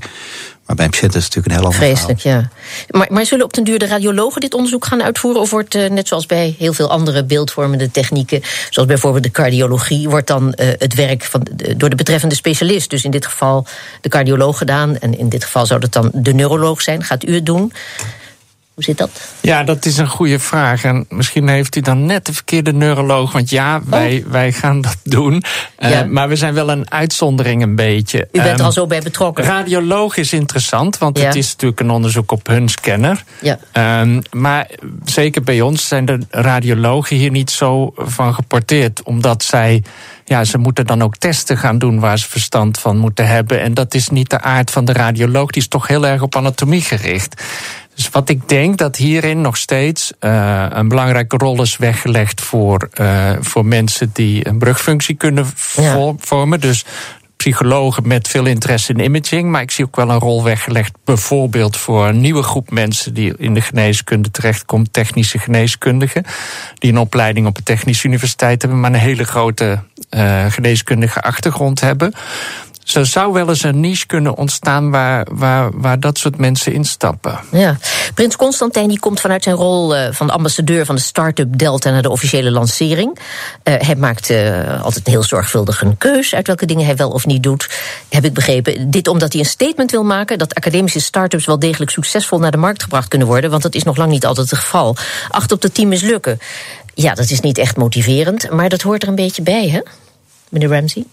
Maar 0.73 0.89
bij 0.89 0.91
patiënt 0.91 1.15
is 1.15 1.25
het 1.25 1.35
natuurlijk 1.35 1.47
een 1.47 1.71
heel 1.71 1.81
ander 1.81 1.95
Vreselijk, 1.95 2.21
ja. 2.21 2.49
Maar, 2.91 3.07
maar 3.11 3.27
zullen 3.27 3.45
op 3.45 3.55
den 3.55 3.65
duur 3.65 3.79
de 3.79 3.87
radiologen 3.87 4.41
dit 4.41 4.55
onderzoek 4.55 4.85
gaan 4.85 5.03
uitvoeren? 5.03 5.41
Of 5.41 5.51
wordt, 5.51 5.75
uh, 5.75 5.89
net 5.89 6.09
zoals 6.09 6.27
bij 6.27 6.55
heel 6.59 6.73
veel 6.73 6.91
andere 6.91 7.25
beeldvormende 7.25 7.91
technieken, 7.91 8.43
zoals 8.71 8.89
bijvoorbeeld 8.89 9.23
de 9.23 9.31
cardiologie, 9.31 10.09
wordt 10.09 10.27
dan 10.27 10.47
uh, 10.47 10.67
het 10.79 10.95
werk 10.95 11.25
van, 11.25 11.47
door 11.77 11.91
de 11.91 11.97
betreffende 11.97 12.35
specialist, 12.35 12.91
dus 12.91 13.05
in 13.05 13.11
dit 13.11 13.27
geval 13.27 13.67
de 14.01 14.09
cardioloog 14.09 14.59
gedaan, 14.59 14.99
en 14.99 15.19
in 15.19 15.29
dit 15.29 15.45
geval 15.45 15.67
zou 15.67 15.81
dat 15.81 15.93
dan 15.93 16.11
de 16.15 16.35
neuroloog 16.35 16.83
zijn? 16.83 17.05
Gaat 17.05 17.27
u 17.27 17.35
het 17.35 17.47
doen? 17.47 17.73
Hoe 18.75 18.85
zit 18.85 18.99
dat? 18.99 19.11
Ja, 19.41 19.65
dat 19.65 19.85
is 19.85 19.99
een 19.99 20.09
goede 20.09 20.39
vraag. 20.39 20.85
En 20.85 21.07
misschien 21.09 21.49
heeft 21.49 21.77
u 21.77 21.81
dan 21.81 22.07
net 22.07 22.27
de 22.27 22.33
verkeerde 22.33 22.73
neuroloog. 22.73 23.33
Want 23.33 23.51
ja, 23.51 23.81
wij, 23.87 24.23
oh. 24.27 24.33
wij 24.33 24.53
gaan 24.53 24.81
dat 24.81 24.97
doen. 25.05 25.43
Ja. 25.79 26.05
Uh, 26.05 26.11
maar 26.11 26.29
we 26.29 26.37
zijn 26.37 26.55
wel 26.55 26.71
een 26.71 26.91
uitzondering 26.91 27.63
een 27.63 27.77
beetje. 27.77 28.29
U 28.33 28.39
bent 28.39 28.47
er 28.47 28.59
Um, 28.59 28.65
al 28.65 28.73
zo 28.73 28.87
bij 28.87 29.01
betrokken. 29.01 29.45
Radioloog 29.45 30.17
is 30.17 30.33
interessant, 30.33 30.99
want 30.99 31.19
Ja. 31.19 31.25
het 31.25 31.35
is 31.35 31.51
natuurlijk 31.51 31.81
een 31.81 31.91
onderzoek 31.91 32.33
op 32.33 32.47
hun 32.47 32.69
scanner. 32.69 33.25
Ja. 33.41 33.59
Um, 34.01 34.23
maar 34.31 34.71
zeker 35.05 35.43
bij 35.43 35.61
ons 35.61 35.89
zijn 35.89 36.05
de 36.05 36.19
radiologen 36.31 37.17
hier 37.17 37.31
niet 37.31 37.51
zo 37.51 37.93
van 37.97 38.35
geporteerd. 38.35 39.03
Omdat 39.03 39.45
zij, 39.45 39.83
ja, 40.25 40.45
ze 40.45 40.59
moeten 40.59 40.87
dan 40.87 41.03
ook 41.03 41.17
testen 41.17 41.59
gaan 41.59 41.79
doen 41.79 42.01
waar 42.01 42.19
ze 42.19 42.29
verstand 42.29 42.79
van 42.79 42.97
moeten 42.97 43.27
hebben. 43.27 43.61
En 43.61 43.75
dat 43.75 43.95
is 43.95 44.09
niet 44.09 44.31
de 44.31 44.41
aard 44.41 44.71
van 44.71 44.85
de 44.85 44.93
radioloog, 44.93 45.51
die 45.51 45.63
is 45.63 45.69
toch 45.69 45.87
heel 45.87 46.07
erg 46.07 46.23
op 46.23 46.37
anatomie 46.37 46.81
gericht. 46.83 47.43
Dus 47.95 48.09
wat 48.09 48.29
ik 48.29 48.49
denk 48.49 48.79
dat 48.79 48.97
hierin 48.97 49.41
nog 49.41 49.57
steeds 49.57 50.13
uh, 50.21 50.67
een 50.69 50.89
belangrijke 50.89 51.37
rol 51.37 51.63
is 51.63 51.77
weggelegd 51.77 52.41
voor, 52.41 52.89
uh, 53.01 53.31
voor 53.41 53.67
mensen 53.67 54.11
die 54.13 54.49
een 54.49 54.59
brugfunctie 54.59 55.15
kunnen 55.15 55.47
Ja. 55.77 56.13
vormen. 56.19 56.61
Dus 56.61 56.85
psychologen 57.37 58.07
met 58.09 58.29
veel 58.29 58.47
interesse 58.47 58.93
in 58.93 59.01
imaging. 59.05 59.51
Maar 59.51 59.63
ik 59.63 59.71
zie 59.71 59.85
ook 59.85 59.97
wel 59.97 60.11
een 60.11 60.19
rol 60.19 60.43
weggelegd, 60.45 60.93
bijvoorbeeld 61.05 61.77
voor 61.77 62.07
een 62.09 62.21
nieuwe 62.21 62.43
groep 62.43 62.71
mensen 62.71 63.15
die 63.15 63.35
in 63.37 63.55
de 63.55 63.61
geneeskunde 63.61 64.31
terechtkomt, 64.31 64.93
technische 64.93 65.39
geneeskundigen. 65.39 66.25
Die 66.79 66.91
een 66.91 66.99
opleiding 66.99 67.47
op 67.47 67.57
een 67.57 67.63
technische 67.63 68.07
universiteit 68.07 68.63
hebben, 68.63 68.81
maar 68.81 68.93
een 68.93 68.99
hele 68.99 69.25
grote 69.25 69.79
uh, 70.11 70.45
geneeskundige 70.49 71.21
achtergrond 71.23 71.81
hebben. 71.81 72.13
Er 72.85 73.07
zou 73.07 73.33
wel 73.33 73.49
eens 73.49 73.63
een 73.63 73.81
niche 73.81 74.07
kunnen 74.07 74.37
ontstaan 74.37 74.91
waar, 74.91 75.27
waar, 75.31 75.81
waar 75.81 76.01
dat 76.01 76.19
soort 76.19 76.39
mensen 76.39 76.73
instappen. 76.73 77.41
Ja. 77.51 77.79
Prins 78.15 78.37
Constantijn 78.37 78.89
die 78.89 78.99
komt 78.99 79.21
vanuit 79.21 79.43
zijn 79.43 79.57
rol 79.57 79.97
uh, 79.97 80.07
van 80.11 80.31
ambassadeur 80.31 80.85
van 80.87 80.95
de 80.95 81.01
start-up 81.01 81.59
Delta 81.59 81.91
naar 81.91 82.03
de 82.03 82.11
officiële 82.11 82.51
lancering. 82.51 83.19
Uh, 83.65 83.75
hij 83.79 83.97
maakt 83.97 84.31
uh, 84.31 84.83
altijd 84.83 85.07
heel 85.07 85.23
zorgvuldig 85.23 85.81
een 85.83 85.99
keus 85.99 86.35
uit 86.35 86.47
welke 86.47 86.67
dingen 86.67 86.85
hij 86.85 86.97
wel 86.97 87.11
of 87.11 87.27
niet 87.27 87.43
doet. 87.43 87.71
Heb 88.09 88.25
ik 88.25 88.33
begrepen. 88.33 88.91
Dit 88.91 89.09
omdat 89.09 89.33
hij 89.33 89.41
een 89.41 89.49
statement 89.49 89.91
wil 89.91 90.05
maken 90.05 90.39
dat 90.39 90.55
academische 90.55 91.01
start-ups 91.01 91.47
wel 91.47 91.59
degelijk 91.59 91.91
succesvol 91.91 92.39
naar 92.39 92.51
de 92.51 92.57
markt 92.57 92.83
gebracht 92.83 93.09
kunnen 93.09 93.29
worden. 93.29 93.51
Want 93.51 93.63
dat 93.63 93.75
is 93.75 93.83
nog 93.83 93.97
lang 93.97 94.11
niet 94.11 94.27
altijd 94.27 94.51
het 94.51 94.59
geval. 94.59 94.97
Acht 95.29 95.53
op 95.53 95.61
de 95.61 95.73
tien 95.73 95.89
mislukken. 95.89 96.39
Ja, 96.95 97.15
dat 97.15 97.31
is 97.31 97.41
niet 97.41 97.59
echt 97.59 97.77
motiverend, 97.77 98.51
maar 98.51 98.69
dat 98.69 98.83
hoort 98.83 99.03
er 99.03 99.09
een 99.09 99.15
beetje 99.15 99.43
bij, 99.43 99.69
hè? 99.69 99.81
Meneer 100.49 100.69
Ramsey? 100.69 101.05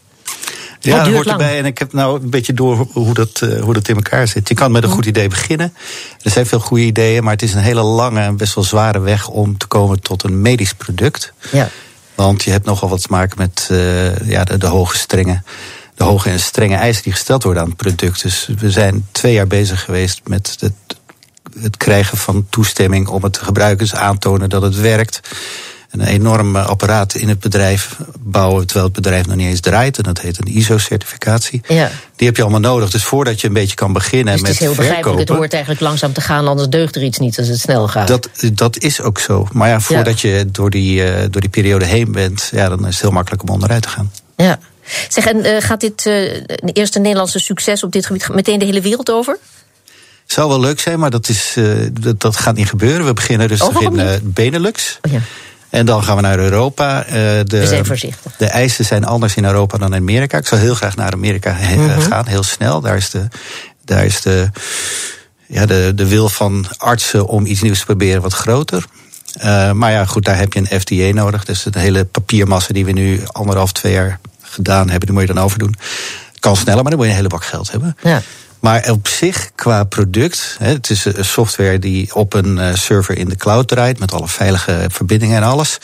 Ja, 0.80 1.04
dat 1.04 1.14
hoort 1.14 1.28
erbij. 1.28 1.58
En 1.58 1.66
ik 1.66 1.78
heb 1.78 1.94
nou 1.94 2.22
een 2.22 2.30
beetje 2.30 2.54
door 2.54 2.88
hoe 2.92 3.14
dat, 3.14 3.42
uh, 3.44 3.62
hoe 3.62 3.74
dat 3.74 3.88
in 3.88 3.96
elkaar 3.96 4.28
zit. 4.28 4.48
Je 4.48 4.56
kan 4.56 4.72
met 4.72 4.84
een 4.84 4.90
goed 4.90 5.06
idee 5.06 5.28
beginnen. 5.28 5.74
Er 6.22 6.32
zijn 6.32 6.46
veel 6.46 6.60
goede 6.60 6.84
ideeën, 6.84 7.24
maar 7.24 7.34
het 7.34 7.42
is 7.42 7.54
een 7.54 7.62
hele 7.62 7.82
lange 7.82 8.20
en 8.20 8.38
best 8.38 8.56
wel 8.56 8.64
zware 8.64 9.00
weg 9.00 9.28
om 9.28 9.58
te 9.58 9.68
komen 9.68 10.02
tot 10.02 10.24
een 10.24 10.42
medisch 10.42 10.74
product. 10.74 11.34
Ja. 11.52 11.70
Want 12.16 12.44
je 12.44 12.52
hebt 12.52 12.66
nogal 12.66 12.90
wat 12.90 13.02
te 13.02 13.08
maken 13.10 13.38
met 13.38 13.68
uh, 13.72 14.30
ja, 14.30 14.44
de, 14.44 14.58
de 14.58 14.68
hoge 14.68 14.98
strenge. 14.98 15.42
De 15.96 16.04
hoge 16.04 16.30
en 16.30 16.40
strenge 16.40 16.76
eisen 16.76 17.04
die 17.04 17.12
gesteld 17.12 17.44
worden 17.44 17.62
aan 17.62 17.70
het 17.70 17.78
product. 17.78 18.22
Dus 18.22 18.50
we 18.58 18.72
zijn 18.72 19.08
twee 19.12 19.34
jaar 19.34 19.48
bezig 19.48 19.84
geweest 19.84 20.22
met 20.24 20.58
het, 20.60 20.74
het 21.60 21.78
krijgen 21.78 22.18
van 22.18 22.48
toestemming 22.50 23.08
om 23.08 23.24
het 23.24 23.34
te 23.34 23.44
gebruiken. 23.44 23.88
Dus 23.88 23.96
aantonen 23.96 24.50
dat 24.50 24.62
het 24.62 24.76
werkt 24.76 25.20
een 25.89 26.01
enorm 26.01 26.55
apparaat 26.55 27.15
in 27.15 27.29
het 27.29 27.39
bedrijf 27.39 27.98
bouwen, 28.19 28.65
terwijl 28.65 28.86
het 28.86 28.96
bedrijf 28.96 29.25
nog 29.25 29.36
niet 29.36 29.48
eens 29.48 29.60
draait. 29.60 29.98
En 29.98 30.03
dat 30.03 30.22
heet 30.22 30.38
een 30.38 30.55
ISO-certificatie. 30.55 31.62
Ja. 31.67 31.91
Die 32.15 32.27
heb 32.27 32.36
je 32.36 32.41
allemaal 32.41 32.60
nodig. 32.60 32.89
Dus 32.89 33.03
voordat 33.03 33.41
je 33.41 33.48
een 33.48 33.53
beetje 33.53 33.75
kan 33.75 33.93
beginnen 33.93 34.34
dus 34.34 34.41
met 34.41 34.51
het 34.51 34.60
is 34.60 34.65
heel 34.65 34.75
begrijpelijk. 34.75 35.03
verkopen, 35.03 35.27
Het 35.27 35.38
hoort 35.38 35.53
eigenlijk 35.53 35.81
langzaam 35.84 36.13
te 36.13 36.22
gaan, 36.22 36.48
anders 36.48 36.69
deugt 36.69 36.96
er 36.96 37.03
iets 37.03 37.17
niet 37.17 37.38
als 37.38 37.48
het 37.48 37.60
snel 37.60 37.88
gaat. 37.88 38.08
Dat, 38.08 38.29
dat 38.53 38.77
is 38.77 39.01
ook 39.01 39.19
zo. 39.19 39.48
Maar 39.51 39.69
ja, 39.69 39.79
voordat 39.79 40.22
ja. 40.22 40.29
je 40.29 40.51
door 40.51 40.69
die, 40.69 41.03
uh, 41.03 41.19
door 41.29 41.41
die 41.41 41.50
periode 41.50 41.86
heen 41.86 42.12
bent, 42.12 42.50
ja, 42.51 42.69
dan 42.69 42.88
is 42.88 42.93
het 42.93 43.01
heel 43.01 43.12
makkelijk 43.12 43.43
om 43.43 43.50
onderuit 43.50 43.81
te 43.81 43.89
gaan. 43.89 44.12
Ja. 44.36 44.60
Zeg, 45.08 45.25
en 45.25 45.46
uh, 45.46 45.55
gaat 45.60 45.79
dit 45.79 46.05
uh, 46.05 46.41
eerste 46.74 47.00
Nederlandse 47.00 47.39
succes 47.39 47.84
op 47.84 47.91
dit 47.91 48.05
gebied 48.05 48.29
meteen 48.34 48.60
de 48.60 48.65
hele 48.65 48.81
wereld 48.81 49.12
over? 49.12 49.38
Zou 50.25 50.50
wel 50.50 50.60
leuk 50.60 50.79
zijn, 50.79 51.00
maar 51.00 51.10
dat, 51.10 51.29
is, 51.29 51.58
dat, 51.91 52.19
dat, 52.19 52.36
gaat 52.36 52.55
niet 52.55 52.69
gebeuren. 52.69 53.05
We 53.05 53.13
beginnen 53.13 53.48
dus 53.48 53.62
oh, 53.62 53.81
in 53.81 54.19
Benelux. 54.24 55.00
Oh, 55.01 55.12
ja. 55.12 55.19
En 55.70 55.86
dan 55.86 56.04
gaan 56.04 56.16
we 56.16 56.22
naar 56.22 56.40
Europa. 56.40 57.06
Uh, 57.06 57.14
de, 57.14 57.46
we 57.46 57.68
zijn 57.68 57.86
voorzichtig. 57.86 58.36
De 58.38 58.46
eisen 58.46 58.86
zijn 58.86 59.06
anders 59.06 59.36
in 59.36 59.46
Europa 59.46 59.78
dan 59.78 59.94
in 59.94 60.00
Amerika. 60.00 60.38
Ik 60.38 60.48
zou 60.48 60.62
heel 60.62 60.76
graag 60.76 60.96
naar 60.96 61.14
Amerika 61.14 61.54
he, 61.54 61.76
mm 61.76 61.90
-hmm. 61.90 62.02
gaan, 62.02 62.28
heel 62.28 62.44
snel. 62.44 62.82
Daar 62.82 62.96
is 62.96 63.10
de, 63.10 63.28
daar 63.86 64.06
is 64.06 64.22
de, 64.22 64.50
ja, 65.46 65.66
de, 65.66 65.92
de 65.96 66.08
wil 66.08 66.30
van 66.30 66.66
artsen 66.78 67.28
om 67.28 67.46
iets 67.46 67.62
nieuws 67.62 67.80
te 67.80 67.86
proberen 67.86 68.22
wat 68.22 68.34
groter. 68.34 68.86
Uh, 69.38 69.72
maar 69.72 69.92
ja, 69.92 70.06
goed, 70.06 70.26
daar 70.26 70.38
heb 70.38 70.54
je 70.54 70.60
een 70.60 70.82
FDA 70.82 71.22
nodig. 71.22 71.46
Dus 71.46 71.64
de 71.64 71.80
hele 71.80 72.06
papiermassa 72.06 72.74
die 72.74 72.86
we 72.86 72.92
nu 72.92 73.22
anderhalf, 73.32 73.72
twee 73.72 73.94
jaar 73.94 74.20
gedaan 74.42 74.90
hebben, 74.90 75.08
die 75.08 75.12
moet 75.12 75.28
je 75.28 75.34
dan 75.34 75.44
overdoen. 75.44 75.76
Kan 76.40 76.56
sneller, 76.56 76.82
maar 76.82 76.92
dan 76.92 77.00
moet 77.00 77.06
je 77.06 77.12
een 77.12 77.18
hele 77.18 77.28
bak 77.28 77.44
geld 77.44 77.72
hebben. 77.72 77.98
Ja. 78.04 78.22
Maar 78.60 78.89
op 78.92 79.08
zich, 79.08 79.51
qua 79.56 79.84
product, 79.84 80.56
hè, 80.60 80.74
het 80.74 80.89
is 80.89 81.06
een 81.06 81.25
software 81.25 81.80
die 81.80 82.16
op 82.16 82.34
een 82.34 82.58
uh, 82.58 82.74
server 82.74 83.18
in 83.18 83.30
de 83.30 83.36
cloud 83.36 83.68
draait, 83.68 84.00
met 84.00 84.13
alle 84.13 84.28
veilige 84.28 84.86
verbindingen 84.88 85.38
en 85.38 85.44
alles, 85.44 85.78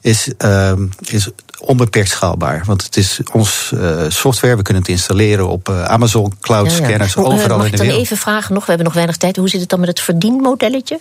is, 0.00 0.28
uh, 0.44 0.72
is 1.00 1.28
onbeperkt 1.58 2.10
schaalbaar. 2.10 2.62
Want 2.66 2.82
het 2.82 2.96
is 2.96 3.20
ons 3.32 3.70
uh, 3.74 4.04
software, 4.08 4.56
we 4.56 4.62
kunnen 4.62 4.82
het 4.82 4.90
installeren 4.90 5.48
op 5.48 5.68
uh, 5.68 5.84
Amazon 5.84 6.32
Cloud 6.40 6.70
ja, 6.70 6.76
ja. 6.76 6.84
scanners 6.84 7.16
overal 7.16 7.32
Mag 7.32 7.40
in 7.40 7.46
de 7.46 7.56
wereld. 7.56 7.70
Mag 7.70 7.80
ik 7.80 7.88
dan 7.88 8.00
even 8.00 8.16
vragen 8.16 8.54
nog, 8.54 8.62
we 8.62 8.68
hebben 8.68 8.86
nog 8.86 8.94
weinig 8.94 9.16
tijd, 9.16 9.36
hoe 9.36 9.48
zit 9.48 9.60
het 9.60 9.68
dan 9.68 9.80
met 9.80 9.88
het 9.88 10.00
verdienmodelletje? 10.00 11.00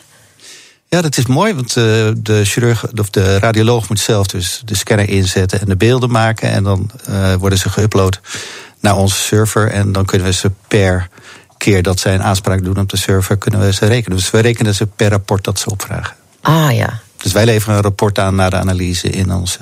Ja, 0.95 1.01
dat 1.01 1.17
is 1.17 1.25
mooi, 1.25 1.53
want 1.53 1.75
uh, 1.75 1.83
de 2.17 2.45
chirurg 2.45 2.86
of 2.95 3.10
de 3.10 3.39
radioloog 3.39 3.89
moet 3.89 4.00
zelf 4.00 4.27
dus 4.27 4.62
de 4.65 4.75
scanner 4.75 5.10
inzetten 5.10 5.60
en 5.60 5.65
de 5.65 5.75
beelden 5.75 6.12
maken. 6.12 6.50
En 6.50 6.63
dan 6.63 6.91
uh, 7.10 7.33
worden 7.33 7.57
ze 7.57 7.69
geüpload 7.69 8.19
naar 8.79 8.98
onze 8.98 9.15
server. 9.15 9.69
En 9.69 9.91
dan 9.91 10.05
kunnen 10.05 10.27
we 10.27 10.33
ze 10.33 10.51
per 10.67 11.10
keer 11.57 11.83
dat 11.83 12.00
zij 12.00 12.13
een 12.13 12.24
aanspraak 12.24 12.63
doen 12.63 12.77
op 12.77 12.89
de 12.89 12.98
server, 12.98 13.38
kunnen 13.38 13.60
we 13.60 13.74
ze 13.74 13.86
rekenen. 13.86 14.17
Dus 14.17 14.31
we 14.31 14.39
rekenen 14.39 14.75
ze 14.75 14.88
per 14.88 15.10
rapport 15.10 15.43
dat 15.43 15.60
ze 15.60 15.69
opvragen. 15.69 16.15
Ah 16.41 16.75
ja. 16.75 17.00
Dus 17.17 17.31
wij 17.31 17.45
leveren 17.45 17.75
een 17.75 17.81
rapport 17.81 18.19
aan 18.19 18.36
naar 18.36 18.50
de 18.50 18.57
analyse 18.57 19.10
in 19.10 19.33
onze 19.33 19.60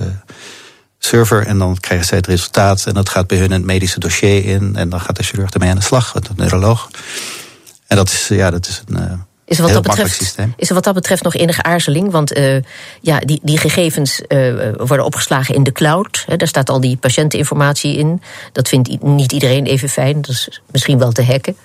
server. 1.00 1.45
En 1.45 1.57
dan 1.57 1.77
krijgen 1.79 2.07
zij 2.07 2.17
het 2.17 2.27
resultaat. 2.27 2.86
En 2.86 2.93
dat 2.93 3.09
gaat 3.09 3.27
bij 3.27 3.38
hun 3.38 3.51
het 3.51 3.63
medische 3.63 4.00
dossier 4.00 4.45
in. 4.45 4.75
En 4.75 4.89
dan 4.89 5.01
gaat 5.01 5.15
de 5.15 5.24
chirurg 5.24 5.51
ermee 5.51 5.69
aan 5.69 5.75
de 5.75 5.83
slag, 5.83 6.12
de 6.12 6.29
neuroloog. 6.36 6.89
En 7.88 7.95
dat 7.95 8.09
is, 8.09 8.27
ja, 8.27 8.50
dat 8.50 8.67
is 8.67 8.83
een. 8.88 9.27
Is 9.50 9.58
er, 9.58 9.63
wat 9.63 9.72
heel 9.72 9.82
dat 9.82 9.96
betreft, 9.96 10.38
is 10.58 10.68
er 10.70 10.74
wat 10.74 10.84
dat 10.84 10.94
betreft 10.94 11.24
nog 11.24 11.36
enige 11.36 11.63
aarzeling? 11.63 12.12
Want 12.12 12.38
uh, 12.38 12.62
ja, 13.01 13.20
die, 13.20 13.39
die 13.44 13.58
gegevens 13.58 14.22
uh, 14.27 14.53
worden 14.77 15.06
opgeslagen 15.06 15.56
in 15.56 15.63
de 15.63 15.72
cloud. 15.72 16.24
Hè, 16.25 16.36
daar 16.36 16.48
staat 16.48 16.70
al 16.70 16.79
die 16.79 16.98
patiënteninformatie 16.98 17.98
in. 17.98 18.22
Dat 18.51 18.68
vindt 18.68 19.03
niet 19.03 19.32
iedereen 19.32 19.65
even 19.65 19.89
fijn. 19.89 20.22
Dat 20.22 20.29
is 20.29 20.62
misschien 20.72 20.98
wel 20.98 21.12
te 21.12 21.24
hacken. 21.24 21.56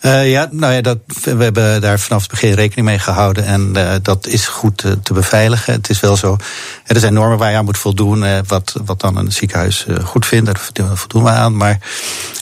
Uh, 0.00 0.30
ja, 0.30 0.48
nou 0.50 0.72
ja, 0.72 0.80
dat, 0.80 0.98
we 1.22 1.42
hebben 1.42 1.80
daar 1.80 1.98
vanaf 1.98 2.22
het 2.22 2.30
begin 2.30 2.52
rekening 2.52 2.86
mee 2.86 2.98
gehouden. 2.98 3.44
En 3.44 3.72
uh, 3.76 3.94
dat 4.02 4.26
is 4.26 4.46
goed 4.46 4.84
uh, 4.84 4.92
te 5.02 5.12
beveiligen. 5.12 5.72
Het 5.72 5.90
is 5.90 6.00
wel 6.00 6.16
zo. 6.16 6.36
Er 6.86 7.00
zijn 7.00 7.14
normen 7.14 7.38
waar 7.38 7.50
je 7.50 7.56
aan 7.56 7.64
moet 7.64 7.78
voldoen. 7.78 8.46
wat, 8.46 8.74
wat 8.84 9.00
dan 9.00 9.16
een 9.16 9.32
ziekenhuis 9.32 9.86
goed 10.04 10.26
vindt. 10.26 10.74
Daar 10.74 10.96
voldoen 10.96 11.22
we 11.22 11.30
aan. 11.30 11.56
Maar 11.56 11.78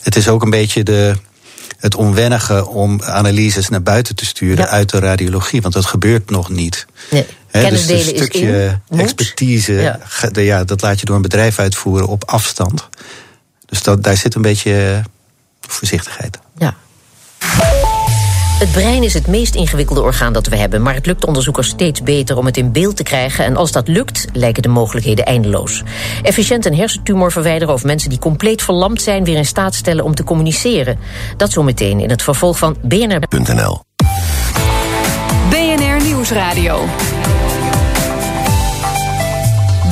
het 0.03 0.15
is 0.15 0.27
ook 0.27 0.43
een 0.43 0.49
beetje 0.49 0.83
de, 0.83 1.15
het 1.77 1.95
onwennige 1.95 2.67
om 2.67 3.01
analyses 3.01 3.69
naar 3.69 3.83
buiten 3.83 4.15
te 4.15 4.25
sturen 4.25 4.65
ja. 4.65 4.69
uit 4.69 4.89
de 4.89 4.99
radiologie. 4.99 5.61
Want 5.61 5.73
dat 5.73 5.85
gebeurt 5.85 6.29
nog 6.29 6.49
niet. 6.49 6.85
Nee. 7.11 7.25
He, 7.47 7.69
dus 7.69 7.89
een 7.89 7.99
stukje 7.99 8.79
in, 8.89 8.99
expertise, 8.99 9.73
ja. 9.73 9.99
ja. 10.31 10.63
dat 10.63 10.81
laat 10.81 10.99
je 10.99 11.05
door 11.05 11.15
een 11.15 11.21
bedrijf 11.21 11.59
uitvoeren 11.59 12.07
op 12.07 12.23
afstand. 12.25 12.89
Dus 13.65 13.83
dat, 13.83 14.03
daar 14.03 14.17
zit 14.17 14.35
een 14.35 14.41
beetje 14.41 15.03
voorzichtigheid. 15.61 16.39
Ja. 16.57 16.75
Het 18.57 18.71
brein 18.71 19.03
is 19.03 19.13
het 19.13 19.27
meest 19.27 19.55
ingewikkelde 19.55 20.01
orgaan 20.01 20.33
dat 20.33 20.47
we 20.47 20.55
hebben, 20.55 20.81
maar 20.81 20.93
het 20.93 21.05
lukt 21.05 21.25
onderzoekers 21.25 21.67
steeds 21.67 22.03
beter 22.03 22.37
om 22.37 22.45
het 22.45 22.57
in 22.57 22.71
beeld 22.71 22.95
te 22.95 23.03
krijgen. 23.03 23.45
En 23.45 23.55
als 23.55 23.71
dat 23.71 23.87
lukt, 23.87 24.25
lijken 24.33 24.61
de 24.61 24.69
mogelijkheden 24.69 25.25
eindeloos. 25.25 25.83
Efficiënt 26.23 26.65
een 26.65 26.75
hersentumor 26.75 27.31
verwijderen 27.31 27.73
of 27.73 27.83
mensen 27.83 28.09
die 28.09 28.19
compleet 28.19 28.61
verlamd 28.61 29.01
zijn 29.01 29.23
weer 29.23 29.37
in 29.37 29.45
staat 29.45 29.75
stellen 29.75 30.03
om 30.03 30.15
te 30.15 30.23
communiceren. 30.23 30.99
Dat 31.37 31.51
zometeen 31.51 31.99
in 31.99 32.09
het 32.09 32.21
vervolg 32.21 32.57
van 32.57 32.77
BNR.nl. 32.81 33.81
BNR 35.49 36.03
Nieuwsradio. 36.03 36.85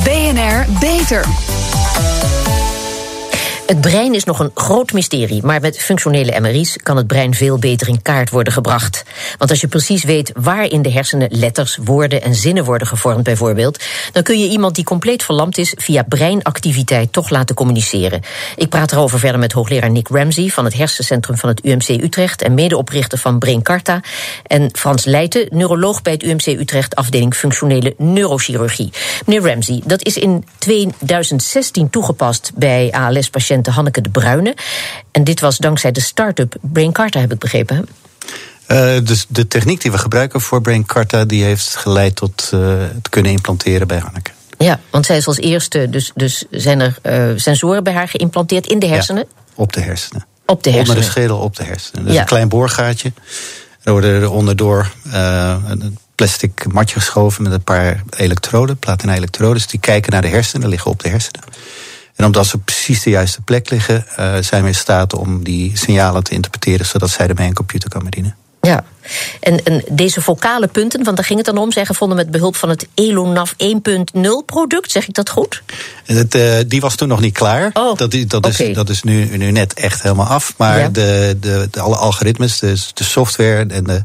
BNR 0.04 0.66
Beter. 0.80 1.24
Het 3.66 3.80
brein 3.80 4.14
is 4.14 4.24
nog 4.24 4.38
een 4.38 4.50
groot 4.54 4.92
mysterie, 4.92 5.42
maar 5.44 5.60
met 5.60 5.78
functionele 5.78 6.40
MRI's 6.40 6.76
kan 6.82 6.96
het 6.96 7.06
brein 7.06 7.34
veel 7.34 7.58
beter 7.58 7.88
in 7.88 8.02
kaart 8.02 8.30
worden 8.30 8.52
gebracht. 8.52 9.04
Want 9.38 9.50
als 9.50 9.60
je 9.60 9.68
precies 9.68 10.04
weet 10.04 10.32
waar 10.34 10.64
in 10.64 10.82
de 10.82 10.90
hersenen 10.90 11.28
letters, 11.30 11.78
woorden 11.84 12.22
en 12.22 12.34
zinnen 12.34 12.64
worden 12.64 12.86
gevormd, 12.86 13.22
bijvoorbeeld, 13.22 13.84
dan 14.12 14.22
kun 14.22 14.38
je 14.38 14.48
iemand 14.48 14.74
die 14.74 14.84
compleet 14.84 15.22
verlamd 15.22 15.58
is 15.58 15.74
via 15.76 16.02
breinactiviteit 16.02 17.12
toch 17.12 17.30
laten 17.30 17.54
communiceren. 17.54 18.20
Ik 18.56 18.68
praat 18.68 18.92
erover 18.92 19.18
verder 19.18 19.40
met 19.40 19.52
hoogleraar 19.52 19.90
Nick 19.90 20.08
Ramsey 20.08 20.48
van 20.48 20.64
het 20.64 20.74
hersencentrum 20.74 21.36
van 21.36 21.48
het 21.48 21.64
UMC 21.64 21.88
Utrecht 21.88 22.42
en 22.42 22.54
medeoprichter 22.54 23.18
van 23.18 23.38
BrainCarta. 23.38 24.00
En 24.42 24.68
Frans 24.72 25.04
Leijten, 25.04 25.46
neuroloog 25.50 26.02
bij 26.02 26.12
het 26.12 26.22
UMC 26.22 26.46
Utrecht, 26.46 26.94
afdeling 26.94 27.34
functionele 27.34 27.94
neurochirurgie. 27.98 28.92
Meneer 29.26 29.48
Ramsey, 29.48 29.82
dat 29.84 30.04
is 30.04 30.16
in 30.16 30.44
2016 30.58 31.90
toegepast 31.90 32.52
bij 32.54 32.90
ALS-patiënten. 32.90 33.55
Hanneke 33.64 34.00
de 34.00 34.10
Bruyne. 34.10 34.56
En 35.10 35.24
dit 35.24 35.40
was 35.40 35.56
dankzij 35.58 35.92
de 35.92 36.00
start-up 36.00 36.54
BrainCarta, 36.60 37.20
heb 37.20 37.32
ik 37.32 37.38
begrepen. 37.38 37.88
Uh, 38.68 38.94
dus 39.02 39.26
de 39.28 39.48
techniek 39.48 39.80
die 39.80 39.90
we 39.90 39.98
gebruiken 39.98 40.40
voor 40.40 40.60
BrainCarta... 40.60 41.24
die 41.24 41.44
heeft 41.44 41.76
geleid 41.76 42.16
tot 42.16 42.50
uh, 42.54 42.60
het 42.78 43.08
kunnen 43.08 43.32
implanteren 43.32 43.86
bij 43.86 43.98
Hanneke. 43.98 44.30
Ja, 44.58 44.80
want 44.90 45.06
zij 45.06 45.16
is 45.16 45.26
als 45.26 45.38
eerste... 45.38 45.90
dus, 45.90 46.10
dus 46.14 46.44
zijn 46.50 46.80
er 46.80 46.98
uh, 47.02 47.38
sensoren 47.38 47.84
bij 47.84 47.92
haar 47.92 48.08
geïmplanteerd 48.08 48.66
in 48.66 48.78
de 48.78 48.86
hersenen? 48.86 49.24
Ja, 49.28 49.42
op 49.54 49.72
de 49.72 49.80
hersenen. 49.80 50.26
Op 50.46 50.62
de 50.62 50.70
hersenen. 50.70 50.96
Onder 50.96 51.04
de 51.04 51.10
schedel 51.10 51.38
op 51.38 51.56
de 51.56 51.64
hersenen. 51.64 52.04
Dus 52.04 52.14
ja. 52.14 52.20
een 52.20 52.26
klein 52.26 52.48
boorgaatje. 52.48 53.12
Er 53.82 53.92
worden 53.92 54.22
er 54.22 54.30
onderdoor 54.30 54.92
een 55.12 55.98
plastic 56.14 56.72
matje 56.72 57.00
geschoven... 57.00 57.42
met 57.42 57.52
een 57.52 57.64
paar 57.64 58.02
elektroden, 58.16 58.76
platina-elektrodes... 58.76 59.66
die 59.66 59.80
kijken 59.80 60.12
naar 60.12 60.22
de 60.22 60.28
hersenen, 60.28 60.68
liggen 60.68 60.90
op 60.90 61.02
de 61.02 61.08
hersenen. 61.08 61.42
En 62.16 62.24
omdat 62.24 62.46
ze 62.46 62.58
precies 62.58 63.02
de 63.02 63.10
juiste 63.10 63.40
plek 63.40 63.70
liggen, 63.70 64.06
uh, 64.10 64.34
zijn 64.40 64.62
we 64.62 64.68
in 64.68 64.74
staat 64.74 65.14
om 65.14 65.44
die 65.44 65.76
signalen 65.76 66.24
te 66.24 66.32
interpreteren, 66.32 66.86
zodat 66.86 67.10
zij 67.10 67.28
ermee 67.28 67.46
een 67.46 67.54
computer 67.54 67.88
kan 67.88 68.04
bedienen. 68.04 68.36
Ja, 68.60 68.84
en, 69.40 69.64
en, 69.64 69.82
deze 69.90 70.20
vocale 70.20 70.66
punten, 70.66 71.04
want 71.04 71.16
daar 71.16 71.24
ging 71.26 71.38
het 71.38 71.46
dan 71.54 71.58
om, 71.58 71.72
zijn 71.72 71.86
gevonden 71.86 72.16
met 72.16 72.30
behulp 72.30 72.56
van 72.56 72.68
het 72.68 72.86
Elonav 72.94 73.52
1.0 73.52 74.20
product, 74.46 74.90
zeg 74.90 75.08
ik 75.08 75.14
dat 75.14 75.30
goed? 75.30 75.62
Het, 76.04 76.34
uh, 76.34 76.54
die 76.66 76.80
was 76.80 76.94
toen 76.94 77.08
nog 77.08 77.20
niet 77.20 77.34
klaar. 77.34 77.70
Oh, 77.72 77.96
dat, 77.96 78.10
dat, 78.26 78.46
okay. 78.46 78.66
is, 78.66 78.74
dat 78.74 78.88
is 78.88 79.02
nu, 79.02 79.36
nu 79.36 79.50
net 79.50 79.74
echt 79.74 80.02
helemaal 80.02 80.26
af. 80.26 80.54
Maar 80.56 80.78
Ja. 80.78 80.88
de, 80.88 81.36
de, 81.40 81.68
de, 81.70 81.80
alle 81.80 81.96
algoritmes, 81.96 82.58
de, 82.58 82.74
de 82.94 83.04
software 83.04 83.66
en 83.68 83.84
de, 83.84 84.04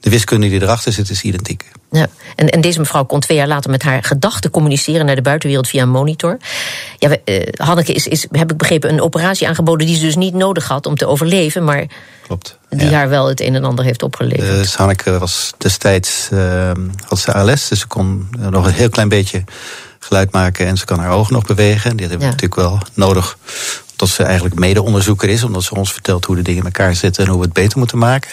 de 0.00 0.10
wiskunde 0.10 0.48
die 0.48 0.62
erachter 0.62 0.92
zit, 0.92 1.10
is 1.10 1.22
identiek. 1.22 1.64
Ja, 1.90 2.06
en, 2.36 2.48
en 2.48 2.60
deze 2.60 2.78
mevrouw 2.78 3.04
kon 3.04 3.20
twee 3.20 3.36
jaar 3.36 3.46
later 3.48 3.70
met 3.70 3.82
haar 3.82 4.04
gedachten 4.04 4.50
communiceren 4.50 5.06
naar 5.06 5.14
de 5.14 5.22
buitenwereld 5.22 5.68
via 5.68 5.82
een 5.82 5.90
monitor. 5.90 6.36
Ja, 6.98 7.08
we, 7.08 7.20
eh, 7.24 7.66
Hanneke 7.66 7.92
is, 7.92 8.06
is, 8.06 8.26
heb 8.30 8.50
ik 8.50 8.56
begrepen, 8.56 8.90
een 8.92 9.00
operatie 9.00 9.48
aangeboden 9.48 9.86
die 9.86 9.96
ze 9.96 10.02
dus 10.02 10.16
niet 10.16 10.34
nodig 10.34 10.68
had 10.68 10.86
om 10.86 10.96
te 10.96 11.06
overleven, 11.06 11.64
maar 11.64 11.86
Klopt. 12.26 12.58
die 12.68 12.88
Ja. 12.88 12.92
haar 12.92 13.08
wel 13.08 13.28
het 13.28 13.40
een 13.40 13.54
en 13.54 13.64
ander 13.64 13.84
heeft 13.84 14.02
opgeleverd. 14.02 14.35
Dus 14.36 14.74
Hanneke 14.74 15.18
was 15.18 15.52
destijds 15.58 16.28
uh, 16.32 16.70
had 17.08 17.18
ze 17.18 17.32
ALS, 17.32 17.68
dus 17.68 17.80
ze 17.80 17.86
kon 17.86 18.28
uh, 18.40 18.46
nog 18.46 18.66
een 18.66 18.72
heel 18.72 18.88
klein 18.88 19.08
beetje 19.08 19.44
geluid 19.98 20.32
maken 20.32 20.66
en 20.66 20.76
ze 20.76 20.84
kan 20.84 20.98
haar 20.98 21.10
ogen 21.10 21.32
nog 21.32 21.44
bewegen. 21.44 21.90
Die 21.96 22.00
hebben 22.00 22.18
we 22.18 22.24
Ja. 22.24 22.30
natuurlijk 22.30 22.60
wel 22.60 22.80
nodig, 22.94 23.38
omdat 23.90 24.08
ze 24.08 24.22
eigenlijk 24.22 24.54
mede-onderzoeker 24.54 25.28
is, 25.28 25.42
omdat 25.42 25.62
ze 25.62 25.74
ons 25.74 25.92
vertelt 25.92 26.24
hoe 26.24 26.36
de 26.36 26.42
dingen 26.42 26.60
in 26.60 26.66
elkaar 26.66 26.94
zitten 26.94 27.24
en 27.24 27.30
hoe 27.30 27.38
we 27.38 27.44
het 27.44 27.54
beter 27.54 27.78
moeten 27.78 27.98
maken. 27.98 28.30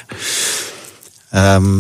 Ehm 1.32 1.78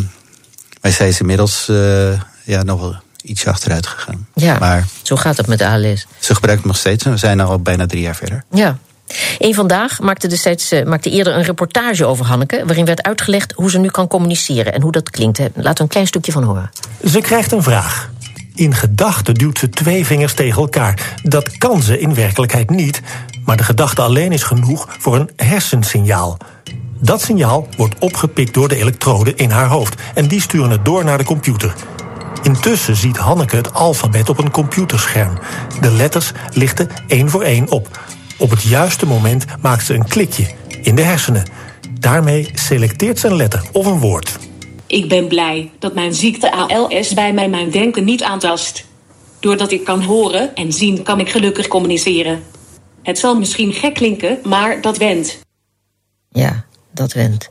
maar 0.81 0.91
zij 0.91 1.07
is 1.07 1.19
inmiddels 1.19 1.67
uh, 1.69 2.19
ja, 2.43 2.63
nog 2.63 2.79
wel 2.79 2.95
ietsje 3.21 3.49
achteruit 3.49 3.87
gegaan. 3.87 4.27
Ja. 4.35 4.57
Maar 4.59 4.87
Zo 5.01 5.15
gaat 5.15 5.37
het 5.37 5.47
met 5.47 5.57
de 5.59 5.67
ALS. 5.67 6.05
ze 6.19 6.33
gebruikt 6.35 6.59
het 6.61 6.69
nog 6.71 6.79
steeds 6.79 7.05
en 7.05 7.11
we 7.11 7.17
zijn 7.17 7.39
al 7.39 7.59
bijna 7.59 7.85
drie 7.85 8.01
jaar 8.01 8.15
verder. 8.15 8.43
Ja. 8.51 8.77
Eén 9.37 9.53
vandaag 9.53 9.99
maakte, 9.99 10.55
eh, 10.69 10.85
maakte 10.85 11.09
eerder 11.09 11.35
een 11.35 11.43
reportage 11.43 12.05
over 12.05 12.25
Hanneke, 12.25 12.63
waarin 12.65 12.85
werd 12.85 13.03
uitgelegd 13.03 13.53
hoe 13.55 13.69
ze 13.69 13.79
nu 13.79 13.89
kan 13.89 14.07
communiceren 14.07 14.73
en 14.73 14.81
hoe 14.81 14.91
dat 14.91 15.09
klinkt. 15.09 15.39
Laten 15.39 15.75
we 15.75 15.81
een 15.81 15.87
klein 15.87 16.07
stukje 16.07 16.31
van 16.31 16.43
horen. 16.43 16.69
Ze 17.05 17.21
krijgt 17.21 17.51
een 17.51 17.63
vraag. 17.63 18.11
In 18.55 18.75
gedachten 18.75 19.33
duwt 19.33 19.57
ze 19.57 19.69
twee 19.69 20.05
vingers 20.05 20.33
tegen 20.33 20.61
elkaar. 20.61 21.15
Dat 21.23 21.57
kan 21.57 21.81
ze 21.81 21.99
in 21.99 22.13
werkelijkheid 22.13 22.69
niet, 22.69 23.01
maar 23.45 23.57
de 23.57 23.63
gedachte 23.63 24.01
alleen 24.01 24.31
is 24.31 24.43
genoeg 24.43 24.87
voor 24.99 25.15
een 25.15 25.29
hersensignaal. 25.35 26.37
Dat 26.99 27.21
signaal 27.21 27.67
wordt 27.77 27.95
opgepikt 27.99 28.53
door 28.53 28.67
de 28.67 28.75
elektroden 28.75 29.37
in 29.37 29.49
haar 29.49 29.67
hoofd 29.67 30.01
en 30.13 30.27
die 30.27 30.41
sturen 30.41 30.69
het 30.69 30.85
door 30.85 31.03
naar 31.03 31.17
de 31.17 31.23
computer. 31.23 31.73
Intussen 32.41 32.95
ziet 32.95 33.17
Hanneke 33.17 33.55
het 33.55 33.73
alfabet 33.73 34.29
op 34.29 34.37
een 34.37 34.51
computerscherm. 34.51 35.37
De 35.81 35.91
letters 35.91 36.31
lichten 36.53 36.89
één 37.07 37.29
voor 37.29 37.41
één 37.41 37.71
op. 37.71 37.99
Op 38.43 38.49
het 38.49 38.61
juiste 38.61 39.05
moment 39.05 39.45
maakt 39.61 39.85
ze 39.85 39.93
een 39.93 40.07
klikje 40.07 40.47
in 40.81 40.95
de 40.95 41.01
hersenen. 41.01 41.45
Daarmee 41.99 42.51
selecteert 42.53 43.19
ze 43.19 43.27
een 43.27 43.35
letter 43.35 43.63
of 43.71 43.85
een 43.85 43.99
woord. 43.99 44.37
Ik 44.87 45.09
ben 45.09 45.27
blij 45.27 45.71
dat 45.79 45.93
mijn 45.93 46.13
ziekte 46.13 46.51
ALS 46.51 47.13
bij 47.13 47.33
mij 47.33 47.49
mijn 47.49 47.71
denken 47.71 48.03
niet 48.03 48.23
aantast. 48.23 48.85
Doordat 49.39 49.71
ik 49.71 49.83
kan 49.83 50.01
horen 50.01 50.55
en 50.55 50.73
zien, 50.73 51.03
kan 51.03 51.19
ik 51.19 51.29
gelukkig 51.29 51.67
communiceren. 51.67 52.43
Het 53.03 53.19
zal 53.19 53.35
misschien 53.35 53.73
gek 53.73 53.93
klinken, 53.93 54.39
maar 54.43 54.81
dat 54.81 54.97
went. 54.97 55.39
Ja, 56.31 56.65
dat 56.91 57.13
went. 57.13 57.49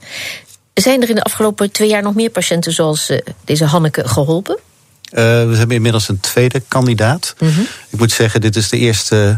Zijn 0.74 1.02
er 1.02 1.08
in 1.08 1.14
de 1.14 1.24
afgelopen 1.24 1.72
twee 1.72 1.88
jaar 1.88 2.02
nog 2.02 2.14
meer 2.14 2.30
patiënten 2.30 2.72
zoals 2.72 3.10
uh, 3.10 3.18
deze 3.44 3.64
Hanneke 3.64 4.08
geholpen? 4.08 4.58
Uh, 5.12 5.18
we 5.18 5.56
hebben 5.56 5.76
inmiddels 5.76 6.08
een 6.08 6.20
tweede 6.20 6.62
kandidaat. 6.68 7.34
Mhm. 7.38 7.60
Ik 7.90 7.98
moet 7.98 8.12
zeggen, 8.12 8.40
dit 8.40 8.56
is 8.56 8.68
de 8.68 8.78
eerste 8.78 9.36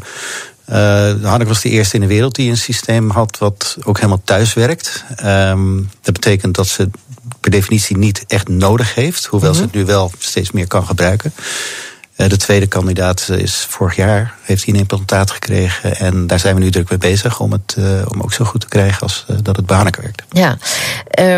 Uh, 0.69 0.77
Hanneke 1.23 1.45
was 1.45 1.63
de 1.63 1.69
eerste 1.69 1.95
in 1.95 2.01
de 2.01 2.07
wereld 2.07 2.35
die 2.35 2.51
een 2.51 2.57
systeem 2.57 3.11
had 3.11 3.39
wat 3.39 3.77
ook 3.85 3.97
helemaal 3.97 4.23
thuis 4.25 4.55
werkt. 4.55 5.05
Um, 5.25 5.91
dat 6.03 6.15
betekent 6.15 6.55
dat 6.55 6.67
ze 6.67 6.91
per 7.41 7.51
definitie 7.51 7.97
niet 7.97 8.25
echt 8.27 8.49
nodig 8.49 8.95
heeft, 8.95 9.25
hoewel 9.25 9.51
mm 9.51 9.57
-hmm. 9.57 9.65
ze 9.65 9.71
het 9.71 9.81
nu 9.81 9.93
wel 9.93 10.13
steeds 10.19 10.51
meer 10.51 10.67
kan 10.67 10.87
gebruiken. 10.87 11.33
Uh, 12.17 12.29
de 12.29 12.37
tweede 12.37 12.67
kandidaat 12.67 13.29
is 13.29 13.67
vorig 13.69 13.97
jaar, 13.97 14.35
heeft 14.43 14.65
hij 14.65 14.75
een 14.75 14.81
implantaat 14.81 15.31
gekregen. 15.31 15.97
En 15.97 16.27
daar 16.27 16.39
zijn 16.39 16.55
we 16.55 16.61
nu 16.61 16.71
druk 16.71 16.91
mee 16.91 16.99
bezig 16.99 17.41
om 17.41 17.53
het 17.53 17.75
uh, 17.79 18.03
om 18.09 18.21
ook 18.21 18.33
zo 18.33 18.45
goed 18.45 18.61
te 18.61 18.69
krijgen 18.69 19.03
als 19.03 19.25
dat 19.43 19.57
het 19.57 19.67
bij 19.67 19.77
Hanneke 19.77 20.01
werkt. 20.01 20.23
Ja, 20.31 20.59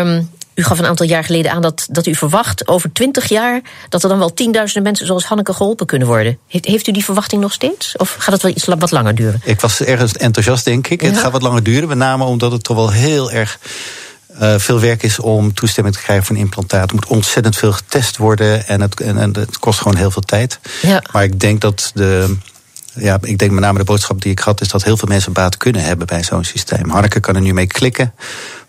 um, 0.01 0.29
u 0.57 0.63
gaf 0.63 0.79
een 0.79 0.85
aantal 0.85 1.05
jaar 1.05 1.23
geleden 1.23 1.51
aan 1.51 1.61
dat, 1.61 1.87
dat 1.89 2.07
u 2.07 2.15
verwacht 2.15 2.67
over 2.67 2.93
twintig 2.93 3.29
jaar 3.29 3.61
dat 3.89 4.03
er 4.03 4.09
dan 4.09 4.17
wel 4.17 4.33
tienduizenden 4.33 4.83
mensen 4.83 5.05
zoals 5.05 5.25
Hanneke 5.25 5.53
geholpen 5.53 5.85
kunnen 5.85 6.07
worden. 6.07 6.37
Heeft, 6.47 6.65
heeft 6.65 6.87
u 6.87 6.91
die 6.91 7.03
verwachting 7.03 7.41
nog 7.41 7.53
steeds? 7.53 7.97
Of 7.97 8.15
gaat 8.19 8.33
het 8.33 8.41
wel 8.41 8.51
iets 8.51 8.65
wat 8.65 8.91
langer 8.91 9.15
duren? 9.15 9.41
Ik 9.43 9.61
was 9.61 9.81
ergens 9.81 10.13
enthousiast, 10.13 10.65
denk 10.65 10.87
ik. 10.87 11.01
Ja. 11.01 11.07
Het 11.07 11.17
gaat 11.17 11.31
wat 11.31 11.41
langer 11.41 11.63
duren, 11.63 11.87
met 11.87 11.97
name 11.97 12.23
omdat 12.23 12.51
het 12.51 12.63
toch 12.63 12.75
wel 12.75 12.91
heel 12.91 13.31
erg. 13.31 13.59
Uh, 14.41 14.55
veel 14.57 14.79
werk 14.79 15.03
is 15.03 15.19
om 15.19 15.53
toestemming 15.53 15.95
te 15.95 16.01
krijgen 16.01 16.25
voor 16.25 16.35
een 16.35 16.41
implantaat. 16.41 16.89
Er 16.89 16.95
moet 16.95 17.05
ontzettend 17.05 17.55
veel 17.55 17.71
getest 17.71 18.17
worden 18.17 18.67
en 18.67 18.81
het, 18.81 19.01
en, 19.01 19.17
en 19.17 19.35
het 19.35 19.59
kost 19.59 19.79
gewoon 19.79 19.97
heel 19.97 20.11
veel 20.11 20.21
tijd. 20.21 20.59
Ja. 20.81 21.03
Maar 21.11 21.23
ik 21.23 21.39
denk 21.39 21.61
dat 21.61 21.91
de, 21.93 22.37
ja, 22.93 23.17
ik 23.21 23.37
denk 23.37 23.51
met 23.51 23.63
name 23.63 23.77
de 23.77 23.83
boodschap 23.83 24.21
die 24.21 24.31
ik 24.31 24.39
had, 24.39 24.61
is 24.61 24.67
dat 24.67 24.83
heel 24.83 24.97
veel 24.97 25.07
mensen 25.07 25.33
baat 25.33 25.57
kunnen 25.57 25.81
hebben 25.81 26.07
bij 26.07 26.23
zo'n 26.23 26.43
systeem. 26.43 26.89
Hanneke 26.89 27.19
kan 27.19 27.35
er 27.35 27.41
nu 27.41 27.53
mee 27.53 27.67
klikken. 27.67 28.13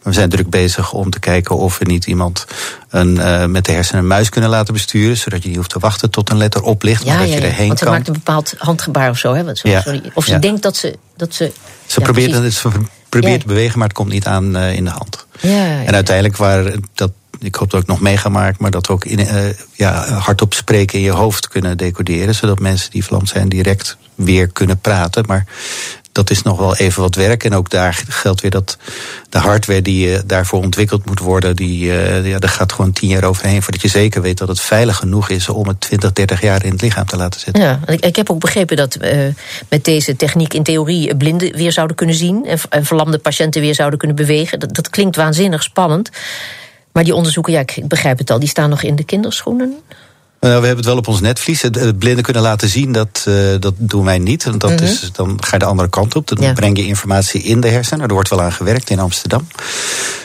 We 0.09 0.15
zijn 0.15 0.29
druk 0.29 0.51
bezig 0.51 0.93
om 0.93 1.11
te 1.11 1.19
kijken 1.19 1.57
of 1.57 1.79
we 1.79 1.85
niet 1.85 2.07
iemand 2.07 2.47
een, 2.89 3.17
uh, 3.17 3.45
met 3.45 3.65
de 3.65 3.73
hersenen 3.73 4.03
een 4.03 4.09
muis 4.09 4.29
kunnen 4.29 4.51
laten 4.51 4.75
besturen. 4.75 5.17
Zodat 5.17 5.43
je 5.43 5.49
niet 5.49 5.57
hoeft 5.57 5.71
te 5.71 5.79
wachten 5.79 6.11
tot 6.11 6.31
een 6.31 6.37
letter 6.37 6.63
oplicht. 6.63 7.05
Ja, 7.05 7.09
maar 7.09 7.19
dat 7.19 7.29
ja, 7.29 7.35
je 7.35 7.41
erheen 7.47 7.67
Want 7.67 7.79
ze 7.79 7.85
kan. 7.85 7.95
maakt 7.95 8.07
een 8.09 8.13
bepaald 8.13 8.55
handgebaar 8.59 9.11
of 9.11 9.19
zo. 9.19 9.35
Hè? 9.35 9.45
Want 9.45 9.59
sorry. 9.59 10.03
Of 10.15 10.25
ze 10.25 10.39
denkt 10.39 10.63
dat 10.63 10.77
ze. 10.77 10.99
Dat 11.17 11.35
ze, 11.35 11.53
Ze 11.87 12.01
probeert, 12.01 12.31
precies. 12.31 12.63
het, 12.63 12.73
ze 12.75 12.81
probeert 13.09 13.41
te 13.41 13.47
bewegen, 13.47 13.79
maar 13.79 13.89
het 13.89 13.97
komt 13.97 14.13
niet 14.13 14.27
aan 14.27 14.57
uh, 14.57 14.73
in 14.75 14.85
de 14.85 14.91
hand. 14.91 15.27
Ja, 15.41 15.51
ja, 15.51 15.85
En 15.85 15.95
uiteindelijk 15.95 16.37
waren 16.37 16.85
dat. 16.95 17.11
Ik 17.41 17.55
hoop 17.55 17.71
dat 17.71 17.81
ik 17.81 17.87
nog 17.87 18.01
meegemaakt, 18.01 18.59
maar 18.59 18.71
dat 18.71 18.87
we 18.87 18.93
ook 18.93 19.05
in, 19.05 19.21
uh, 19.21 19.35
ja, 19.73 20.09
hardop 20.09 20.55
spreken 20.55 20.99
in 20.99 21.05
je 21.05 21.11
hoofd 21.11 21.49
kunnen 21.49 21.77
decoderen. 21.77 22.35
Zodat 22.35 22.59
mensen 22.59 22.91
die 22.91 23.05
verlamd 23.05 23.29
zijn 23.29 23.49
direct 23.49 23.97
weer 24.15 24.47
kunnen 24.49 24.79
praten. 24.79 25.25
Maar 25.27 25.47
dat 26.19 26.31
is 26.31 26.43
nog 26.43 26.59
wel 26.59 26.77
even 26.77 27.03
wat 27.03 27.15
werk. 27.15 27.45
En 27.45 27.55
ook 27.55 27.71
daar 27.71 28.03
geldt 28.09 28.41
weer 28.41 28.51
dat 28.51 28.77
de 29.29 29.39
hardware 29.39 29.83
die 29.83 30.09
uh, 30.09 30.19
daarvoor 30.27 30.63
ontwikkeld 30.63 31.07
moet 31.07 31.19
worden, 31.19 31.57
die, 31.57 31.85
uh, 31.85 32.27
ja, 32.27 32.39
daar 32.39 32.51
gaat 32.51 32.73
gewoon 32.73 32.93
tien 32.93 33.09
jaar 33.09 33.25
overheen 33.25 33.63
voordat 33.63 33.83
je 33.83 33.89
zeker 33.89 34.23
weet 34.23 34.39
dat 34.39 34.49
het 34.49 34.61
veilig 34.61 34.97
genoeg 34.97 35.29
is 35.29 35.49
om 35.49 35.69
het 35.69 35.81
20, 35.81 36.13
30 36.13 36.41
jaar 36.41 36.65
in 36.65 36.73
het 36.73 36.81
lichaam 36.81 37.07
te 37.07 37.17
laten 37.17 37.41
zitten. 37.41 37.63
Ja, 37.63 37.81
ik, 37.87 38.05
ik 38.05 38.17
heb 38.17 38.31
ook 38.31 38.41
begrepen 38.41 38.77
dat 38.77 38.99
uh, 39.01 39.27
met 39.69 39.85
deze 39.85 40.17
techniek 40.17 40.55
in 40.55 40.63
theorie 40.63 41.17
blinden 41.17 41.57
weer 41.57 41.73
zouden 41.73 41.97
kunnen 41.97 42.17
zien 42.17 42.47
en, 42.47 42.59
en 42.69 42.85
verlamde 42.85 43.19
patiënten 43.19 43.61
weer 43.61 43.75
zouden 43.75 43.99
kunnen 43.99 44.17
bewegen. 44.17 44.61
Dat, 44.61 44.75
dat 44.75 44.91
klinkt 44.91 45.17
waanzinnig 45.17 45.63
spannend. 45.63 46.11
Maar 46.93 47.05
die 47.05 47.15
onderzoeken, 47.15 47.53
ja, 47.53 47.61
ik 47.61 47.89
begrijp 47.89 48.19
het 48.19 48.31
al, 48.31 48.39
die 48.39 48.49
staan 48.49 48.71
nog 48.71 48.83
in 48.83 48.97
de 48.97 49.05
kinderschoenen. 49.05 49.77
Nou, 50.41 50.61
we 50.61 50.67
hebben 50.67 50.77
het 50.77 50.85
wel 50.85 50.97
op 50.97 51.09
ons 51.09 51.21
netvlies. 51.21 51.63
Het, 51.63 51.99
blinden 51.99 52.25
kunnen 52.25 52.43
laten 52.43 52.69
zien, 52.69 52.93
dat, 52.93 53.25
uh, 53.29 53.55
dat 53.61 53.75
doen 53.77 54.05
wij 54.05 54.19
niet. 54.19 54.45
Want 54.45 54.61
dat 54.61 54.71
Mhm. 54.71 54.83
is, 54.85 55.11
dan 55.13 55.37
ga 55.45 55.49
je 55.53 55.59
de 55.59 55.65
andere 55.65 55.89
kant 55.89 56.17
op. 56.17 56.29
Dan 56.29 56.39
Ja. 56.41 56.53
breng 56.53 56.77
je 56.79 56.87
informatie 56.87 57.43
in 57.43 57.61
de 57.61 57.69
hersenen. 57.69 58.07
Er 58.09 58.13
wordt 58.15 58.29
wel 58.31 58.43
aan 58.43 58.53
gewerkt 58.53 58.91
in 58.91 58.99
Amsterdam. 58.99 59.47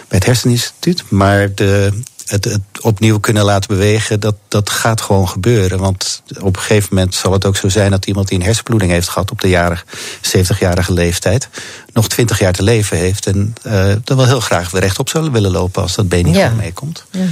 Bij 0.08 0.18
het 0.18 0.26
Herseninstituut. 0.26 1.04
Maar 1.10 1.54
de, 1.56 2.02
het, 2.26 2.44
het 2.46 2.62
opnieuw 2.82 3.20
kunnen 3.20 3.44
laten 3.44 3.70
bewegen, 3.70 4.20
dat, 4.20 4.36
dat 4.48 4.70
gaat 4.70 5.02
gewoon 5.02 5.30
gebeuren. 5.30 5.80
Want 5.80 6.22
op 6.40 6.56
een 6.56 6.62
gegeven 6.62 6.96
moment 6.96 7.16
zal 7.16 7.32
het 7.32 7.46
ook 7.46 7.56
zo 7.56 7.70
zijn 7.70 7.92
dat 7.92 8.06
iemand 8.06 8.28
die 8.28 8.38
een 8.40 8.46
hersenbloeding 8.46 8.92
heeft 8.92 9.10
gehad 9.10 9.32
op 9.32 9.42
de 9.42 9.50
jarig, 9.50 9.86
70-jarige 10.22 10.94
leeftijd, 10.94 11.50
nog 11.94 12.08
20 12.08 12.40
jaar 12.40 12.54
te 12.54 12.64
leven 12.64 12.98
heeft. 12.98 13.28
En 13.28 13.56
uh, 13.68 13.86
dan 14.04 14.18
wel 14.18 14.26
heel 14.26 14.40
graag 14.40 14.72
weer 14.72 14.82
rechtop 14.82 15.10
zou 15.10 15.32
willen 15.32 15.52
lopen 15.52 15.82
als 15.82 15.96
dat 15.96 16.10
been 16.10 16.26
niet 16.26 16.36
Ja. 16.36 16.50
meekomt. 16.50 17.06
Ja. 17.12 17.26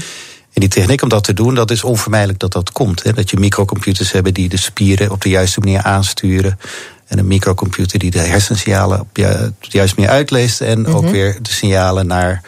En 0.61 0.67
die 0.69 0.79
techniek 0.79 1.01
om 1.01 1.09
dat 1.09 1.23
te 1.23 1.33
doen, 1.33 1.55
dat 1.55 1.71
is 1.71 1.83
onvermijdelijk 1.83 2.39
dat 2.39 2.51
dat 2.51 2.71
komt. 2.71 3.03
Hè? 3.03 3.13
Dat 3.13 3.29
je 3.29 3.37
microcomputers 3.39 4.11
hebben 4.11 4.33
die 4.33 4.49
de 4.49 4.57
spieren 4.57 5.11
op 5.11 5.21
de 5.21 5.29
juiste 5.29 5.59
manier 5.59 5.81
aansturen. 5.81 6.59
En 7.07 7.17
een 7.17 7.27
microcomputer 7.27 7.99
die 7.99 8.11
de 8.11 8.19
hersensignalen 8.19 8.99
op 8.99 9.15
de 9.15 9.51
juiste 9.59 9.95
manier 9.99 10.11
uitleest. 10.11 10.61
En 10.61 10.87
ook 10.87 11.01
Mhm. 11.03 11.11
weer 11.11 11.37
de 11.41 11.51
signalen 11.51 12.07
naar 12.07 12.41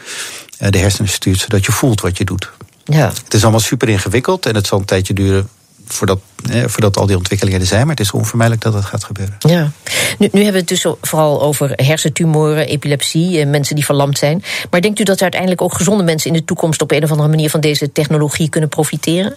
eh, 0.58 0.70
de 0.70 0.78
hersenen 0.78 1.10
stuurt, 1.10 1.38
zodat 1.40 1.64
je 1.64 1.72
voelt 1.72 2.00
wat 2.00 2.18
je 2.18 2.24
doet. 2.24 2.50
Ja. 2.84 3.12
Het 3.24 3.34
is 3.34 3.42
allemaal 3.42 3.60
super 3.60 3.88
ingewikkeld 3.88 4.46
en 4.46 4.54
het 4.54 4.66
zal 4.66 4.78
een 4.78 4.84
tijdje 4.84 5.14
duren 5.14 5.48
voordat, 5.86 6.18
eh, 6.50 6.62
voordat 6.66 6.96
al 6.96 7.06
die 7.06 7.16
ontwikkelingen 7.16 7.60
er 7.60 7.66
zijn. 7.66 7.80
Maar 7.80 7.96
het 7.96 8.04
is 8.04 8.12
onvermijdelijk 8.12 8.64
dat 8.64 8.72
dat 8.72 8.84
gaat 8.84 9.04
gebeuren. 9.04 9.36
Ja. 9.38 9.70
Nu, 10.18 10.28
nu 10.32 10.42
hebben 10.42 10.52
we 10.52 10.58
het 10.58 10.82
dus 10.82 10.86
vooral 11.00 11.42
over 11.42 11.72
hersentumoren, 11.74 12.66
epilepsie, 12.66 13.40
eh, 13.40 13.46
mensen 13.46 13.74
die 13.74 13.84
verlamd 13.84 14.18
zijn. 14.18 14.42
Maar 14.70 14.80
denkt 14.80 15.00
u 15.00 15.02
dat 15.02 15.22
uiteindelijk 15.22 15.62
ook 15.62 15.74
gezonde 15.74 16.04
mensen 16.04 16.30
in 16.30 16.36
de 16.36 16.44
toekomst 16.44 16.82
op 16.82 16.90
een 16.90 17.04
of 17.04 17.10
andere 17.10 17.28
manier 17.28 17.50
van 17.50 17.60
deze 17.60 17.92
technologie 17.92 18.48
kunnen 18.48 18.68
profiteren? 18.68 19.34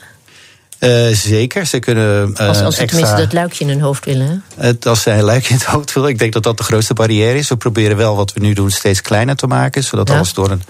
Uh, 0.80 1.08
zeker, 1.14 1.66
ze 1.66 1.80
kunnen. 1.80 2.30
Uh, 2.30 2.48
Als, 2.48 2.62
als 2.62 2.76
ze 2.76 2.82
extra, 2.82 2.86
tenminste 2.86 3.16
dat 3.16 3.34
luikje 3.34 3.64
in 3.64 3.70
hun 3.70 3.82
hoofd 3.82 4.06
willen. 4.06 4.44
Het, 4.56 4.86
als 4.86 5.02
zij 5.02 5.18
een 5.18 5.24
luikje 5.24 5.50
in 5.50 5.56
het 5.56 5.66
hoofd 5.66 5.94
willen. 5.94 6.10
Ik 6.10 6.20
denk 6.20 6.34
dat 6.34 6.44
dat 6.44 6.58
de 6.58 6.64
grootste 6.64 6.94
barrière 6.94 7.38
is. 7.38 7.50
We 7.50 7.58
proberen 7.58 7.98
wel 7.98 8.16
wat 8.16 8.34
we 8.34 8.40
nu 8.40 8.54
doen 8.54 8.72
steeds 8.72 9.02
kleiner 9.02 9.36
te 9.36 9.48
maken. 9.48 9.84
Zodat 9.84 10.08
Ja. 10.08 10.16
alles 10.16 10.34
door 10.34 10.52
een 10.52 10.62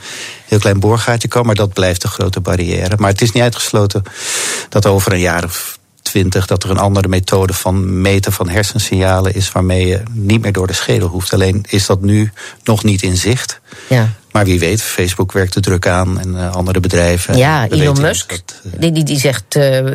heel 0.45 0.59
klein 0.59 0.79
boorgaatje 0.79 1.27
kan. 1.27 1.45
Maar 1.45 1.55
dat 1.55 1.73
blijft 1.73 2.01
de 2.01 2.07
grote 2.07 2.39
barrière. 2.39 2.95
Maar 2.97 3.09
het 3.11 3.21
is 3.21 3.31
niet 3.31 3.43
uitgesloten 3.43 4.03
dat 4.69 4.85
over 4.85 5.11
een 5.13 5.19
jaar 5.19 5.43
of 5.43 5.79
twintig... 6.01 6.45
dat 6.45 6.63
er 6.63 6.69
een 6.69 6.77
andere 6.77 7.07
methode 7.07 7.53
van 7.53 8.01
meten 8.01 8.33
van 8.33 8.49
hersensignalen 8.49 9.35
is... 9.35 9.51
waarmee 9.51 9.87
je 9.87 10.03
niet 10.11 10.41
meer 10.41 10.53
door 10.53 10.67
de 10.67 10.73
schedel 10.73 11.07
hoeft. 11.07 11.33
Alleen 11.33 11.65
is 11.69 11.85
dat 11.85 12.01
nu 12.01 12.31
nog 12.63 12.83
niet 12.83 13.01
in 13.01 13.17
zicht. 13.17 13.59
Ja. 13.89 14.09
Maar 14.37 14.45
wie 14.45 14.59
weet, 14.59 14.81
Facebook 14.81 15.31
werkt 15.31 15.55
er 15.55 15.61
druk 15.61 15.87
aan 15.87 16.19
en 16.19 16.33
uh, 16.33 16.55
andere 16.55 16.79
bedrijven. 16.79 17.37
Ja, 17.37 17.67
Elon 17.69 18.01
Musk, 18.01 18.29
dat, 18.29 18.61
uh, 18.65 18.71
die, 18.79 18.91
die, 18.91 19.03
die 19.03 19.19
zegt... 19.19 19.55
Uh, 19.55 19.91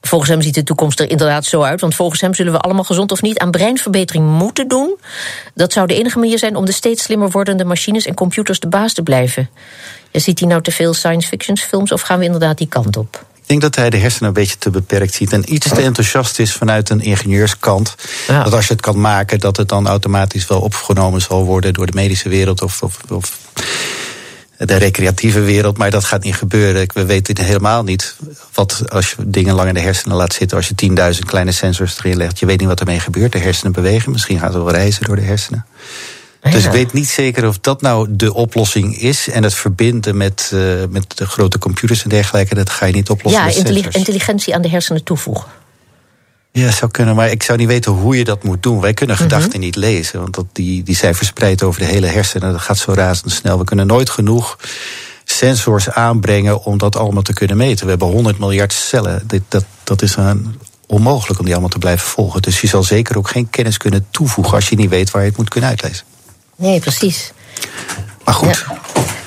volgens 0.00 0.30
hem 0.30 0.42
ziet 0.42 0.54
de 0.54 0.62
toekomst 0.62 1.00
er 1.00 1.10
inderdaad 1.10 1.44
zo 1.44 1.62
uit. 1.62 1.80
Want 1.80 1.94
volgens 1.94 2.20
hem 2.20 2.34
zullen 2.34 2.52
we 2.52 2.58
allemaal 2.58 2.84
gezond 2.84 3.12
of 3.12 3.22
niet 3.22 3.38
aan 3.38 3.50
breinverbetering 3.50 4.26
moeten 4.26 4.68
doen. 4.68 4.96
Dat 5.54 5.72
zou 5.72 5.86
de 5.86 5.94
enige 5.94 6.18
manier 6.18 6.38
zijn 6.38 6.56
om 6.56 6.64
de 6.64 6.72
steeds 6.72 7.02
slimmer 7.02 7.30
wordende 7.30 7.64
machines 7.64 8.06
en 8.06 8.14
computers 8.14 8.60
de 8.60 8.68
baas 8.68 8.92
te 8.92 9.02
blijven. 9.02 9.50
Ziet 10.12 10.38
hij 10.38 10.48
nou 10.48 10.62
te 10.62 10.70
veel 10.70 10.94
science 10.94 11.28
fiction 11.28 11.56
films 11.56 11.92
of 11.92 12.00
gaan 12.00 12.18
we 12.18 12.24
inderdaad 12.24 12.58
die 12.58 12.68
kant 12.68 12.96
op? 12.96 13.24
Ik 13.46 13.52
denk 13.52 13.72
dat 13.72 13.82
hij 13.82 13.90
de 13.90 13.96
hersenen 13.96 14.28
een 14.28 14.34
beetje 14.34 14.58
te 14.58 14.70
beperkt 14.70 15.14
ziet 15.14 15.32
en 15.32 15.54
iets 15.54 15.68
te 15.68 15.82
enthousiast 15.82 16.38
is 16.38 16.52
vanuit 16.52 16.90
een 16.90 17.00
ingenieurskant. 17.00 17.94
Ja. 18.28 18.42
Dat 18.42 18.52
als 18.52 18.66
je 18.66 18.72
het 18.72 18.82
kan 18.82 19.00
maken, 19.00 19.40
dat 19.40 19.56
het 19.56 19.68
dan 19.68 19.86
automatisch 19.86 20.46
wel 20.46 20.60
opgenomen 20.60 21.20
zal 21.20 21.44
worden 21.44 21.74
door 21.74 21.86
de 21.86 21.92
medische 21.94 22.28
wereld 22.28 22.62
of, 22.62 22.82
of, 22.82 22.98
of 23.08 23.38
de 24.58 24.76
recreatieve 24.76 25.40
wereld. 25.40 25.78
Maar 25.78 25.90
dat 25.90 26.04
gaat 26.04 26.24
niet 26.24 26.34
gebeuren. 26.34 26.88
We 26.94 27.04
weten 27.04 27.44
helemaal 27.44 27.82
niet 27.82 28.16
wat 28.54 28.82
als 28.88 29.10
je 29.10 29.30
dingen 29.30 29.54
lang 29.54 29.68
in 29.68 29.74
de 29.74 29.80
hersenen 29.80 30.16
laat 30.16 30.32
zitten. 30.32 30.56
Als 30.56 30.68
je 30.68 31.14
10.000 31.14 31.18
kleine 31.26 31.52
sensors 31.52 31.98
erin 31.98 32.16
legt. 32.16 32.38
Je 32.38 32.46
weet 32.46 32.58
niet 32.58 32.68
wat 32.68 32.80
ermee 32.80 33.00
gebeurt. 33.00 33.32
De 33.32 33.38
hersenen 33.38 33.72
bewegen. 33.72 34.12
Misschien 34.12 34.38
gaat 34.38 34.54
er 34.54 34.64
wel 34.64 34.74
reizen 34.74 35.04
door 35.04 35.16
de 35.16 35.22
hersenen. 35.22 35.66
Ja. 36.46 36.52
Dus 36.52 36.64
ik 36.64 36.70
weet 36.70 36.92
niet 36.92 37.08
zeker 37.08 37.46
of 37.48 37.58
dat 37.58 37.80
nou 37.80 38.06
de 38.10 38.34
oplossing 38.34 38.98
is. 38.98 39.28
En 39.28 39.42
het 39.42 39.54
verbinden 39.54 40.16
met, 40.16 40.50
uh, 40.54 40.82
met 40.90 41.16
de 41.16 41.26
grote 41.26 41.58
computers 41.58 42.02
en 42.02 42.08
dergelijke, 42.08 42.54
dat 42.54 42.70
ga 42.70 42.86
je 42.86 42.92
niet 42.92 43.10
oplossen. 43.10 43.64
Ja, 43.74 43.88
intelligentie 43.90 44.54
aan 44.54 44.62
de 44.62 44.68
hersenen 44.68 45.04
toevoegen. 45.04 45.46
Ja, 46.52 46.70
zou 46.70 46.90
kunnen, 46.90 47.14
maar 47.14 47.30
ik 47.30 47.42
zou 47.42 47.58
niet 47.58 47.68
weten 47.68 47.92
hoe 47.92 48.16
je 48.16 48.24
dat 48.24 48.42
moet 48.42 48.62
doen. 48.62 48.80
Wij 48.80 48.94
kunnen 48.94 49.16
gedachten 49.16 49.50
Mhm. 49.50 49.60
niet 49.60 49.76
lezen, 49.76 50.20
want 50.20 50.34
dat, 50.34 50.46
die, 50.52 50.82
die 50.82 50.96
zijn 50.96 51.14
verspreid 51.14 51.62
over 51.62 51.80
de 51.80 51.86
hele 51.86 52.06
hersenen. 52.06 52.52
Dat 52.52 52.60
gaat 52.60 52.78
zo 52.78 52.92
razendsnel. 52.92 53.58
We 53.58 53.64
kunnen 53.64 53.86
nooit 53.86 54.10
genoeg 54.10 54.58
sensors 55.24 55.90
aanbrengen 55.90 56.64
om 56.64 56.78
dat 56.78 56.96
allemaal 56.96 57.22
te 57.22 57.32
kunnen 57.32 57.56
meten. 57.56 57.84
We 57.84 57.90
hebben 57.90 58.08
100 58.08 58.38
miljard 58.38 58.72
cellen. 58.72 59.22
Dit, 59.26 59.42
dat, 59.48 59.64
dat 59.84 60.02
is 60.02 60.16
een, 60.16 60.60
onmogelijk 60.86 61.38
om 61.38 61.44
die 61.44 61.54
allemaal 61.54 61.72
te 61.72 61.78
blijven 61.78 62.06
volgen. 62.08 62.42
Dus 62.42 62.60
je 62.60 62.66
zal 62.66 62.82
zeker 62.82 63.16
ook 63.18 63.28
geen 63.28 63.50
kennis 63.50 63.76
kunnen 63.76 64.06
toevoegen 64.10 64.54
als 64.54 64.68
je 64.68 64.76
niet 64.76 64.90
weet 64.90 65.10
waar 65.10 65.22
je 65.22 65.28
het 65.28 65.36
moet 65.36 65.48
kunnen 65.48 65.70
uitlezen. 65.70 66.04
Nee, 66.56 66.80
precies. 66.80 67.32
Maar 68.24 68.34
goed. 68.34 68.64
Ja. 68.68 68.78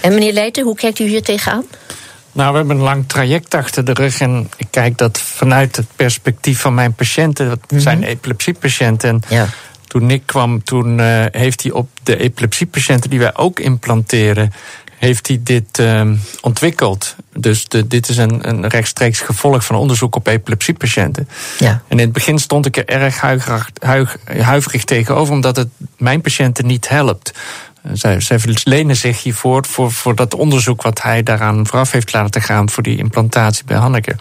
En 0.02 0.13
meneer 0.13 0.34
Leijten, 0.34 0.63
hoe 0.63 0.76
kijkt 0.76 1.00
u 1.00 1.04
hier 1.08 1.24
tegenaan? 1.24 1.65
Nou, 2.32 2.52
we 2.52 2.58
hebben 2.58 2.78
een 2.78 2.84
lang 2.84 3.04
traject 3.08 3.54
achter 3.54 3.86
de 3.86 3.94
rug. 3.94 4.20
En 4.20 4.50
ik 4.58 4.68
kijk 4.70 4.98
dat 4.98 5.20
vanuit 5.20 5.76
het 5.76 5.86
perspectief 5.96 6.60
van 6.60 6.74
mijn 6.74 6.94
patiënten. 6.94 7.48
Dat 7.50 7.60
Mhm. 7.72 7.82
zijn 7.82 8.04
epilepsiepatiënten. 8.04 9.10
En 9.10 9.22
Ja. 9.28 9.48
toen 9.88 10.06
Nick 10.06 10.22
kwam, 10.26 10.63
toen 10.63 11.00
uh, 11.00 11.26
heeft 11.32 11.63
hij 11.63 11.72
op 11.72 11.89
de 12.04 12.18
epilepsiepatiënten 12.18 13.10
die 13.10 13.20
wij 13.20 13.36
ook 13.36 13.60
implanteren. 13.60 14.54
Heeft 15.00 15.28
hij 15.28 15.40
dit 15.44 15.80
uh, 15.80 16.12
ontwikkeld? 16.42 17.16
Dus 17.36 17.68
de, 17.68 17.88
dit 17.88 18.10
is 18.10 18.18
een, 18.18 18.50
een 18.50 18.68
rechtstreeks 18.68 19.20
gevolg 19.20 19.66
van 19.66 19.76
onderzoek 19.76 20.16
op 20.16 20.28
epilepsiepatiënten. 20.28 21.30
Ja. 21.60 21.70
En 21.70 21.98
in 21.98 22.04
het 22.04 22.14
begin 22.14 22.40
stond 22.40 22.66
ik 22.66 22.78
er 22.78 22.86
erg 22.86 23.22
huiverig 24.26 24.84
tegenover, 24.84 25.34
omdat 25.34 25.56
het 25.56 25.68
mijn 25.98 26.22
patiënten 26.22 26.66
niet 26.66 26.90
helpt. 26.90 27.32
Zij, 27.94 28.20
zij 28.20 28.39
lenen 28.63 28.96
zich 28.96 29.24
hiervoor 29.24 29.65
voor, 29.65 29.92
voor 29.92 30.15
dat 30.15 30.34
onderzoek 30.34 30.82
wat 30.82 31.02
hij 31.02 31.24
daaraan 31.24 31.68
vooraf 31.68 31.92
heeft 31.92 32.13
laten 32.13 32.42
gaan 32.42 32.70
voor 32.70 32.84
die 32.84 32.98
implantatie 32.98 33.65
bij 33.65 33.78
Hanneke. 33.78 34.15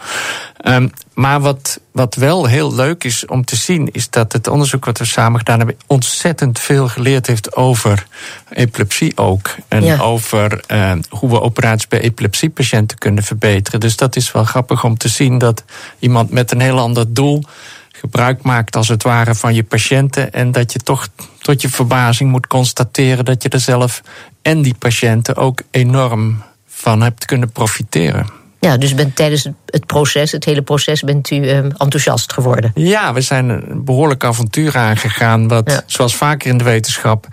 Um, 0.63 0.91
maar 1.13 1.39
wat, 1.39 1.79
wat 1.91 2.15
wel 2.15 2.45
heel 2.45 2.75
leuk 2.75 3.03
is 3.03 3.25
om 3.25 3.45
te 3.45 3.55
zien, 3.55 3.91
is 3.91 4.09
dat 4.09 4.33
het 4.33 4.47
onderzoek 4.47 4.85
wat 4.85 4.97
we 4.97 5.05
samen 5.05 5.39
gedaan 5.39 5.57
hebben, 5.57 5.77
ontzettend 5.87 6.59
veel 6.59 6.87
geleerd 6.87 7.27
heeft 7.27 7.55
over 7.55 8.07
epilepsie 8.49 9.17
ook. 9.17 9.55
En 9.67 9.99
over 9.99 10.63
uh, 10.67 10.91
hoe 11.09 11.29
we 11.29 11.41
operaties 11.41 11.87
bij 11.87 12.01
epilepsiepatiënten 12.01 12.97
kunnen 12.97 13.23
verbeteren. 13.23 13.79
Dus 13.79 13.95
dat 13.95 14.15
is 14.15 14.31
wel 14.31 14.43
grappig 14.43 14.83
om 14.83 14.97
te 14.97 15.07
zien 15.07 15.37
dat 15.37 15.63
iemand 15.99 16.31
met 16.31 16.51
een 16.51 16.61
heel 16.61 16.79
ander 16.79 17.13
doel 17.13 17.43
gebruik 17.91 18.41
maakt 18.41 18.75
als 18.75 18.87
het 18.87 19.03
ware 19.03 19.35
van 19.35 19.53
je 19.53 19.63
patiënten. 19.63 20.33
En 20.33 20.51
dat 20.51 20.73
je 20.73 20.79
toch 20.79 21.07
tot 21.39 21.61
je 21.61 21.69
verbazing 21.69 22.31
moet 22.31 22.47
constateren 22.47 23.25
dat 23.25 23.43
je 23.43 23.49
er 23.49 23.59
zelf 23.59 24.01
en 24.41 24.61
die 24.61 24.75
patiënten 24.79 25.35
ook 25.35 25.61
enorm 25.71 26.43
van 26.67 27.01
hebt 27.01 27.25
kunnen 27.25 27.51
profiteren. 27.51 28.37
Ja, 28.59 28.77
dus 28.77 28.93
bent 28.93 29.15
tijdens 29.15 29.47
het 29.65 29.85
proces, 29.85 30.31
het 30.31 30.45
hele 30.45 30.61
proces, 30.61 31.01
bent 31.01 31.31
u 31.31 31.49
um, 31.49 31.71
enthousiast 31.77 32.33
geworden? 32.33 32.71
Ja, 32.75 33.13
we 33.13 33.21
zijn 33.21 33.49
een 33.49 33.83
behoorlijk 33.83 34.23
avontuur 34.23 34.77
aangegaan. 34.77 35.47
Wat, 35.47 35.83
zoals 35.85 36.15
vaker 36.15 36.49
in 36.49 36.57
de 36.57 36.63
wetenschap, 36.63 37.27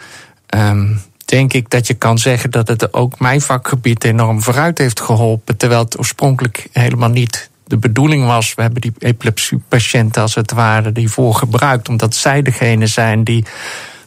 um, 0.54 1.00
denk 1.24 1.52
ik 1.52 1.70
dat 1.70 1.86
je 1.86 1.94
kan 1.94 2.18
zeggen 2.18 2.50
dat 2.50 2.68
het 2.68 2.92
ook 2.94 3.18
mijn 3.18 3.40
vakgebied 3.40 4.04
enorm 4.04 4.42
vooruit 4.42 4.78
heeft 4.78 5.00
geholpen. 5.00 5.56
Terwijl 5.56 5.84
het 5.84 5.98
oorspronkelijk 5.98 6.68
helemaal 6.72 7.08
niet 7.08 7.50
de 7.66 7.78
bedoeling 7.78 8.26
was. 8.26 8.54
We 8.54 8.62
hebben 8.62 8.80
die 8.80 8.92
epilepsiepatiënten 8.98 10.22
als 10.22 10.34
het 10.34 10.52
ware 10.52 10.90
hiervoor 10.94 11.34
gebruikt, 11.34 11.88
omdat 11.88 12.14
zij 12.14 12.42
degene 12.42 12.86
zijn 12.86 13.24
die, 13.24 13.44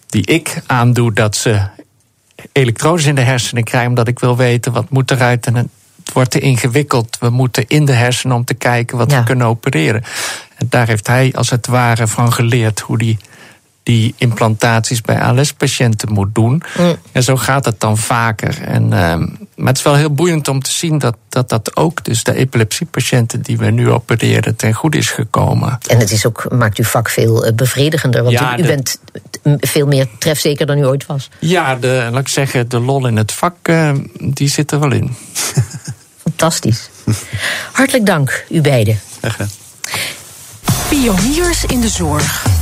die 0.09 0.25
ik 0.25 0.61
aandoe 0.65 1.13
dat 1.13 1.35
ze 1.35 1.61
elektrodes 2.51 3.05
in 3.05 3.15
de 3.15 3.21
hersenen 3.21 3.63
krijgen, 3.63 3.89
omdat 3.89 4.07
ik 4.07 4.19
wil 4.19 4.37
weten 4.37 4.71
wat 4.71 4.89
moet 4.89 5.11
eruit 5.11 5.45
en 5.45 5.55
het 5.55 5.67
wordt 6.13 6.31
te 6.31 6.39
ingewikkeld. 6.39 7.17
We 7.19 7.29
moeten 7.29 7.67
in 7.67 7.85
de 7.85 7.93
hersenen 7.93 8.35
om 8.35 8.45
te 8.45 8.53
kijken 8.53 8.97
wat 8.97 9.11
we 9.11 9.23
kunnen 9.23 9.47
opereren. 9.47 10.03
En 10.55 10.67
daar 10.69 10.87
heeft 10.87 11.07
hij 11.07 11.33
als 11.35 11.49
het 11.49 11.67
ware 11.67 12.07
van 12.07 12.33
geleerd 12.33 12.79
hoe 12.79 12.97
die 12.97 13.17
die 13.83 14.13
implantaties 14.17 15.01
bij 15.01 15.21
ALS-patiënten 15.21 16.13
moet 16.13 16.35
doen. 16.35 16.63
Mm. 16.77 16.95
En 17.11 17.23
zo 17.23 17.35
gaat 17.35 17.65
het 17.65 17.79
dan 17.79 17.97
vaker. 17.97 18.61
En, 18.61 18.91
uh, 18.91 19.27
maar 19.59 19.67
het 19.67 19.77
is 19.77 19.83
wel 19.83 19.95
heel 19.95 20.13
boeiend 20.13 20.47
om 20.47 20.61
te 20.61 20.71
zien 20.71 20.97
dat 20.97 21.15
dat, 21.29 21.49
dat 21.49 21.75
ook 21.75 22.03
dus 22.03 22.23
de 22.23 22.33
epilepsiepatiënten 22.33 23.41
die 23.41 23.57
we 23.57 23.69
nu 23.69 23.89
opereren 23.89 24.55
ten 24.55 24.73
goede 24.73 24.97
is 24.97 25.11
gekomen. 25.11 25.77
En 25.87 25.97
het 25.97 26.11
is 26.11 26.25
ook, 26.25 26.45
maakt 26.51 26.77
uw 26.77 26.85
vak 26.85 27.09
veel 27.09 27.45
eh, 27.45 27.53
bevredigender, 27.53 28.23
want 28.23 28.59
u, 28.59 28.63
bent 28.63 28.99
veel 29.59 29.87
meer 29.87 30.07
trefzeker 30.19 30.65
dan 30.65 30.77
u 30.77 30.85
ooit 30.85 31.05
was. 31.05 31.29
Ja, 31.39 31.75
de, 31.75 32.07
laat 32.11 32.21
ik 32.21 32.27
zeggen, 32.27 32.69
de 32.69 32.79
lol 32.79 33.07
in 33.07 33.17
het 33.17 33.31
vak, 33.31 33.55
uh, 33.63 33.91
die 34.13 34.49
zit 34.49 34.71
er 34.71 34.79
wel 34.79 34.91
in. 34.91 35.15
Fantastisch. 36.23 36.89
Hartelijk 37.71 38.05
dank, 38.05 38.45
u 38.49 38.61
beiden. 38.61 38.99
Pioniers 40.89 41.65
in 41.65 41.81
de 41.81 41.89
zorg. 41.89 42.58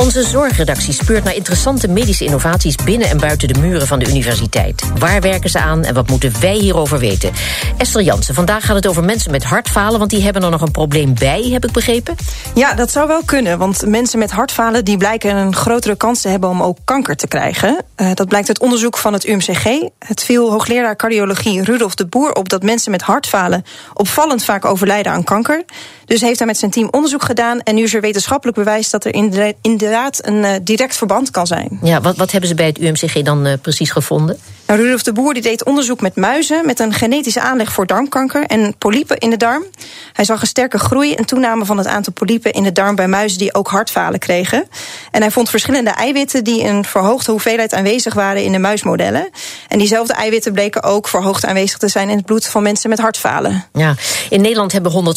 Onze 0.00 0.22
zorgredactie 0.22 0.92
speurt 0.92 1.24
naar 1.24 1.34
interessante 1.34 1.88
medische 1.88 2.24
innovaties 2.24 2.74
binnen 2.74 3.08
en 3.08 3.18
buiten 3.18 3.48
de 3.48 3.60
muren 3.60 3.86
van 3.86 3.98
de 3.98 4.08
universiteit. 4.08 4.82
Waar 4.98 5.20
werken 5.20 5.50
ze 5.50 5.58
aan 5.58 5.84
en 5.84 5.94
wat 5.94 6.08
moeten 6.08 6.32
wij 6.40 6.54
hierover 6.54 6.98
weten? 6.98 7.32
Esther 7.76 8.02
Jansen, 8.02 8.34
vandaag 8.34 8.66
gaat 8.66 8.76
het 8.76 8.86
over 8.86 9.04
mensen 9.04 9.30
met 9.30 9.44
hartfalen, 9.44 9.98
want 9.98 10.10
die 10.10 10.22
hebben 10.22 10.42
er 10.42 10.50
nog 10.50 10.60
een 10.60 10.70
probleem 10.70 11.14
bij, 11.18 11.42
heb 11.42 11.64
ik 11.64 11.72
begrepen? 11.72 12.14
Ja, 12.54 12.74
dat 12.74 12.90
zou 12.90 13.08
wel 13.08 13.22
kunnen, 13.24 13.58
want 13.58 13.86
mensen 13.86 14.18
met 14.18 14.30
hartfalen 14.30 14.84
die 14.84 14.96
blijken 14.96 15.36
een 15.36 15.54
grotere 15.54 15.96
kans 15.96 16.20
te 16.20 16.28
hebben 16.28 16.50
om 16.50 16.62
ook 16.62 16.78
kanker 16.84 17.16
te 17.16 17.28
krijgen. 17.28 17.84
Uh, 17.96 18.10
dat 18.14 18.28
blijkt 18.28 18.48
uit 18.48 18.60
onderzoek 18.60 18.96
van 18.96 19.12
het 19.12 19.26
UMCG. 19.26 19.64
Het 19.98 20.22
viel 20.22 20.50
hoogleraar 20.50 20.96
cardiologie 20.96 21.62
Rudolf 21.62 21.94
de 21.94 22.06
Boer 22.06 22.32
op 22.32 22.48
dat 22.48 22.62
mensen 22.62 22.90
met 22.90 23.02
hartfalen 23.02 23.64
opvallend 23.94 24.44
vaak 24.44 24.64
overlijden 24.64 25.12
aan 25.12 25.24
kanker. 25.24 25.64
Dus 26.04 26.20
heeft 26.20 26.38
hij 26.38 26.46
met 26.46 26.58
zijn 26.58 26.70
team 26.70 26.88
onderzoek 26.90 27.24
gedaan 27.24 27.60
en 27.60 27.74
nu 27.74 27.82
is 27.82 27.94
er 27.94 28.00
wetenschappelijk 28.00 28.56
bewijs 28.56 28.90
dat 28.90 29.04
er 29.04 29.14
in 29.14 29.30
de, 29.30 29.54
in 29.62 29.76
de 29.76 29.85
inderdaad 29.86 30.26
een 30.26 30.42
uh, 30.42 30.50
direct 30.62 30.96
verband 30.96 31.30
kan 31.30 31.46
zijn. 31.46 31.78
Ja, 31.82 32.00
wat, 32.00 32.16
wat 32.16 32.30
hebben 32.30 32.48
ze 32.48 32.54
bij 32.54 32.66
het 32.66 32.78
UMCG 32.78 33.22
dan 33.22 33.46
uh, 33.46 33.52
precies 33.62 33.90
gevonden? 33.90 34.38
Nou, 34.66 34.80
Rudolf 34.80 35.02
de 35.02 35.12
Boer 35.12 35.34
die 35.34 35.42
deed 35.42 35.64
onderzoek 35.64 36.00
met 36.00 36.16
muizen 36.16 36.66
met 36.66 36.80
een 36.80 36.92
genetische 36.92 37.40
aanleg 37.40 37.72
voor 37.72 37.86
darmkanker 37.86 38.44
en 38.46 38.74
polypen 38.78 39.18
in 39.18 39.30
de 39.30 39.36
darm. 39.36 39.64
Hij 40.12 40.24
zag 40.24 40.40
een 40.40 40.46
sterke 40.46 40.78
groei 40.78 41.14
en 41.14 41.24
toename 41.24 41.64
van 41.64 41.78
het 41.78 41.86
aantal 41.86 42.12
polypen 42.12 42.52
in 42.52 42.62
de 42.62 42.72
darm 42.72 42.94
bij 42.94 43.08
muizen 43.08 43.38
die 43.38 43.54
ook 43.54 43.68
hartfalen 43.68 44.18
kregen. 44.18 44.68
En 45.10 45.20
hij 45.20 45.30
vond 45.30 45.50
verschillende 45.50 45.90
eiwitten 45.90 46.44
die 46.44 46.64
een 46.64 46.84
verhoogde 46.84 47.30
hoeveelheid 47.30 47.74
aanwezig 47.74 48.14
waren 48.14 48.44
in 48.44 48.52
de 48.52 48.58
muismodellen. 48.58 49.30
En 49.68 49.78
diezelfde 49.78 50.14
eiwitten 50.14 50.52
bleken 50.52 50.82
ook 50.82 51.08
verhoogd 51.08 51.44
aanwezig 51.44 51.78
te 51.78 51.88
zijn 51.88 52.08
in 52.08 52.16
het 52.16 52.26
bloed 52.26 52.46
van 52.46 52.62
mensen 52.62 52.90
met 52.90 52.98
hartfalen. 52.98 53.64
Ja, 53.72 53.94
in 54.30 54.40
Nederland 54.40 54.72
hebben 54.72 55.16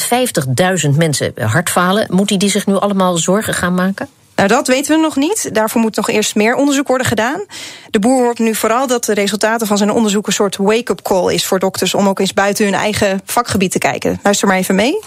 150.000 0.91 0.97
mensen 0.97 1.33
hartfalen. 1.35 2.07
Moeten 2.09 2.39
die 2.39 2.49
zich 2.49 2.65
nu 2.65 2.75
allemaal 2.75 3.17
zorgen 3.17 3.53
gaan 3.53 3.73
maken? 3.73 4.09
Nou, 4.39 4.51
dat 4.51 4.67
weten 4.67 4.95
we 4.95 5.01
nog 5.01 5.15
niet. 5.15 5.55
Daarvoor 5.55 5.81
moet 5.81 5.95
nog 5.95 6.09
eerst 6.09 6.35
meer 6.35 6.55
onderzoek 6.55 6.87
worden 6.87 7.07
gedaan. 7.07 7.45
De 7.89 7.99
boer 7.99 8.23
hoort 8.23 8.39
nu 8.39 8.55
vooral 8.55 8.87
dat 8.87 9.03
de 9.03 9.13
resultaten 9.13 9.67
van 9.67 9.77
zijn 9.77 9.91
onderzoek 9.91 10.27
een 10.27 10.33
soort 10.33 10.57
wake-up 10.57 11.01
call 11.01 11.33
is 11.33 11.45
voor 11.45 11.59
dokters 11.59 11.93
om 11.93 12.07
ook 12.07 12.19
eens 12.19 12.33
buiten 12.33 12.65
hun 12.65 12.73
eigen 12.73 13.21
vakgebied 13.25 13.71
te 13.71 13.77
kijken. 13.79 14.19
Luister 14.23 14.47
maar 14.47 14.57
even 14.57 14.75
mee. 14.75 14.99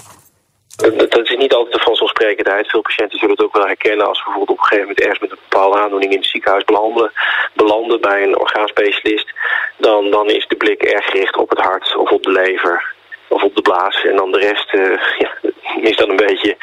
Dat 1.09 1.19
is 1.29 1.37
niet 1.37 1.53
altijd 1.53 1.75
de 1.75 1.81
vanzelfsprekendheid. 1.85 2.71
Veel 2.71 2.83
patiënten 2.83 3.19
zullen 3.19 3.35
het 3.35 3.45
ook 3.45 3.57
wel 3.57 3.67
herkennen 3.67 4.07
als 4.07 4.19
we 4.19 4.25
bijvoorbeeld 4.25 4.59
op 4.59 4.65
een 4.65 4.71
gegeven 4.71 4.89
moment 4.89 5.01
ergens 5.01 5.21
met 5.21 5.31
een 5.31 5.45
bepaalde 5.49 5.79
aandoening 5.79 6.13
in 6.13 6.19
het 6.19 6.29
ziekenhuis 6.29 6.65
belanden, 6.65 7.13
belanden 7.55 8.01
bij 8.01 8.23
een 8.23 8.39
orgaanspecialist. 8.39 9.29
Dan, 9.77 10.11
dan 10.11 10.31
is 10.31 10.47
de 10.49 10.57
blik 10.57 10.83
erg 10.83 11.05
gericht 11.05 11.37
op 11.37 11.51
het 11.51 11.59
hart 11.59 11.97
of 11.97 12.11
op 12.11 12.23
de 12.23 12.31
lever 12.31 12.92
of 13.33 13.43
op 13.43 13.57
de 13.57 13.63
blaas. 13.63 14.05
En 14.05 14.17
dan 14.17 14.33
de 14.33 14.39
rest 14.39 14.75
uh, 14.75 14.99
ja, 15.19 15.51
is 15.91 15.97
dan 15.97 16.11
een 16.11 16.25
beetje, 16.27 16.57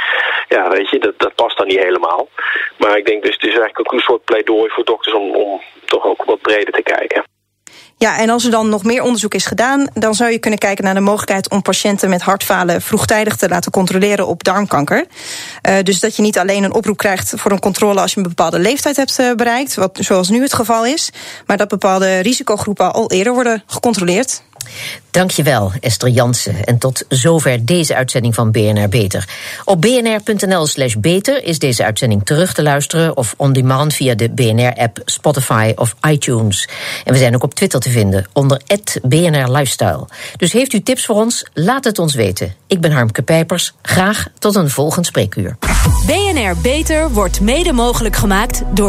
ja, 0.47 0.69
weet 0.69 0.89
je, 0.89 0.99
dat, 0.99 1.13
dat 1.17 1.35
past 1.35 1.57
dan 1.57 1.67
niet 1.67 1.79
helemaal. 1.79 2.27
Maar 2.77 2.97
ik 2.97 3.05
denk 3.05 3.23
dus, 3.23 3.33
het 3.33 3.43
is 3.43 3.57
eigenlijk 3.57 3.79
ook 3.79 3.91
een 3.91 3.99
soort 3.99 4.23
pleidooi 4.23 4.69
voor 4.69 4.83
dokters 4.83 5.15
om, 5.15 5.35
om 5.35 5.61
toch 5.85 6.05
ook 6.05 6.23
wat 6.23 6.41
breder 6.41 6.73
te 6.73 6.81
kijken. 6.83 7.23
Ja, 7.99 8.17
en 8.17 8.29
als 8.29 8.45
er 8.45 8.51
dan 8.51 8.69
nog 8.69 8.83
meer 8.83 9.03
onderzoek 9.03 9.33
is 9.33 9.45
gedaan, 9.45 9.89
dan 9.93 10.13
zou 10.13 10.31
je 10.31 10.39
kunnen 10.39 10.59
kijken 10.59 10.83
naar 10.83 10.93
de 10.93 10.99
mogelijkheid 10.99 11.49
om 11.49 11.61
patiënten 11.61 12.09
met 12.09 12.21
hartfalen 12.21 12.81
vroegtijdig 12.81 13.35
te 13.35 13.49
laten 13.49 13.71
controleren 13.71 14.27
op 14.27 14.43
darmkanker. 14.43 15.05
Uh, 15.69 15.75
dus 15.83 15.99
dat 15.99 16.15
je 16.15 16.21
niet 16.21 16.37
alleen 16.37 16.63
een 16.63 16.73
oproep 16.73 16.97
krijgt 16.97 17.33
voor 17.35 17.51
een 17.51 17.59
controle 17.59 18.01
als 18.01 18.13
je 18.13 18.17
een 18.17 18.27
bepaalde 18.27 18.59
leeftijd 18.59 18.95
hebt 18.95 19.19
uh, 19.19 19.33
bereikt, 19.33 19.75
wat 19.75 19.97
zoals 20.01 20.29
nu 20.29 20.41
het 20.41 20.53
geval 20.53 20.85
is, 20.85 21.11
maar 21.45 21.57
dat 21.57 21.67
bepaalde 21.67 22.19
risicogroepen 22.19 22.93
al 22.93 23.11
eerder 23.11 23.33
worden 23.33 23.63
gecontroleerd. 23.65 24.41
Dankjewel, 25.11 25.71
Esther 25.79 26.09
Jansen. 26.09 26.63
En 26.63 26.77
tot 26.77 27.05
zover 27.09 27.65
deze 27.65 27.95
uitzending 27.95 28.35
van 28.35 28.51
BNR 28.51 28.89
Beter. 28.89 29.27
Op 29.65 29.81
bnr.nl 29.81 30.67
slash 30.67 30.93
beter 30.93 31.43
is 31.43 31.59
deze 31.59 31.83
uitzending 31.83 32.25
terug 32.25 32.53
te 32.53 32.63
luisteren... 32.63 33.17
of 33.17 33.33
on 33.37 33.53
demand 33.53 33.93
via 33.93 34.15
de 34.15 34.29
BNR-app, 34.29 35.01
Spotify 35.05 35.71
of 35.75 35.95
iTunes. 36.07 36.67
En 37.03 37.13
we 37.13 37.19
zijn 37.19 37.35
ook 37.35 37.43
op 37.43 37.53
Twitter 37.53 37.79
te 37.79 37.89
vinden 37.89 38.27
onder 38.33 38.61
BNR 39.01 39.51
Lifestyle. 39.51 40.07
Dus 40.37 40.51
heeft 40.51 40.73
u 40.73 40.81
tips 40.81 41.05
voor 41.05 41.15
ons? 41.15 41.45
Laat 41.53 41.83
het 41.83 41.99
ons 41.99 42.13
weten. 42.13 42.53
Ik 42.67 42.81
ben 42.81 42.91
Harmke 42.91 43.21
Pijpers. 43.21 43.73
Graag 43.81 44.27
tot 44.39 44.55
een 44.55 44.69
volgend 44.69 45.05
spreekuur. 45.05 45.57
BNR 46.05 46.55
Beter 46.61 47.11
wordt 47.11 47.41
mede 47.41 47.73
mogelijk 47.73 48.15
gemaakt 48.15 48.63
door 48.73 48.87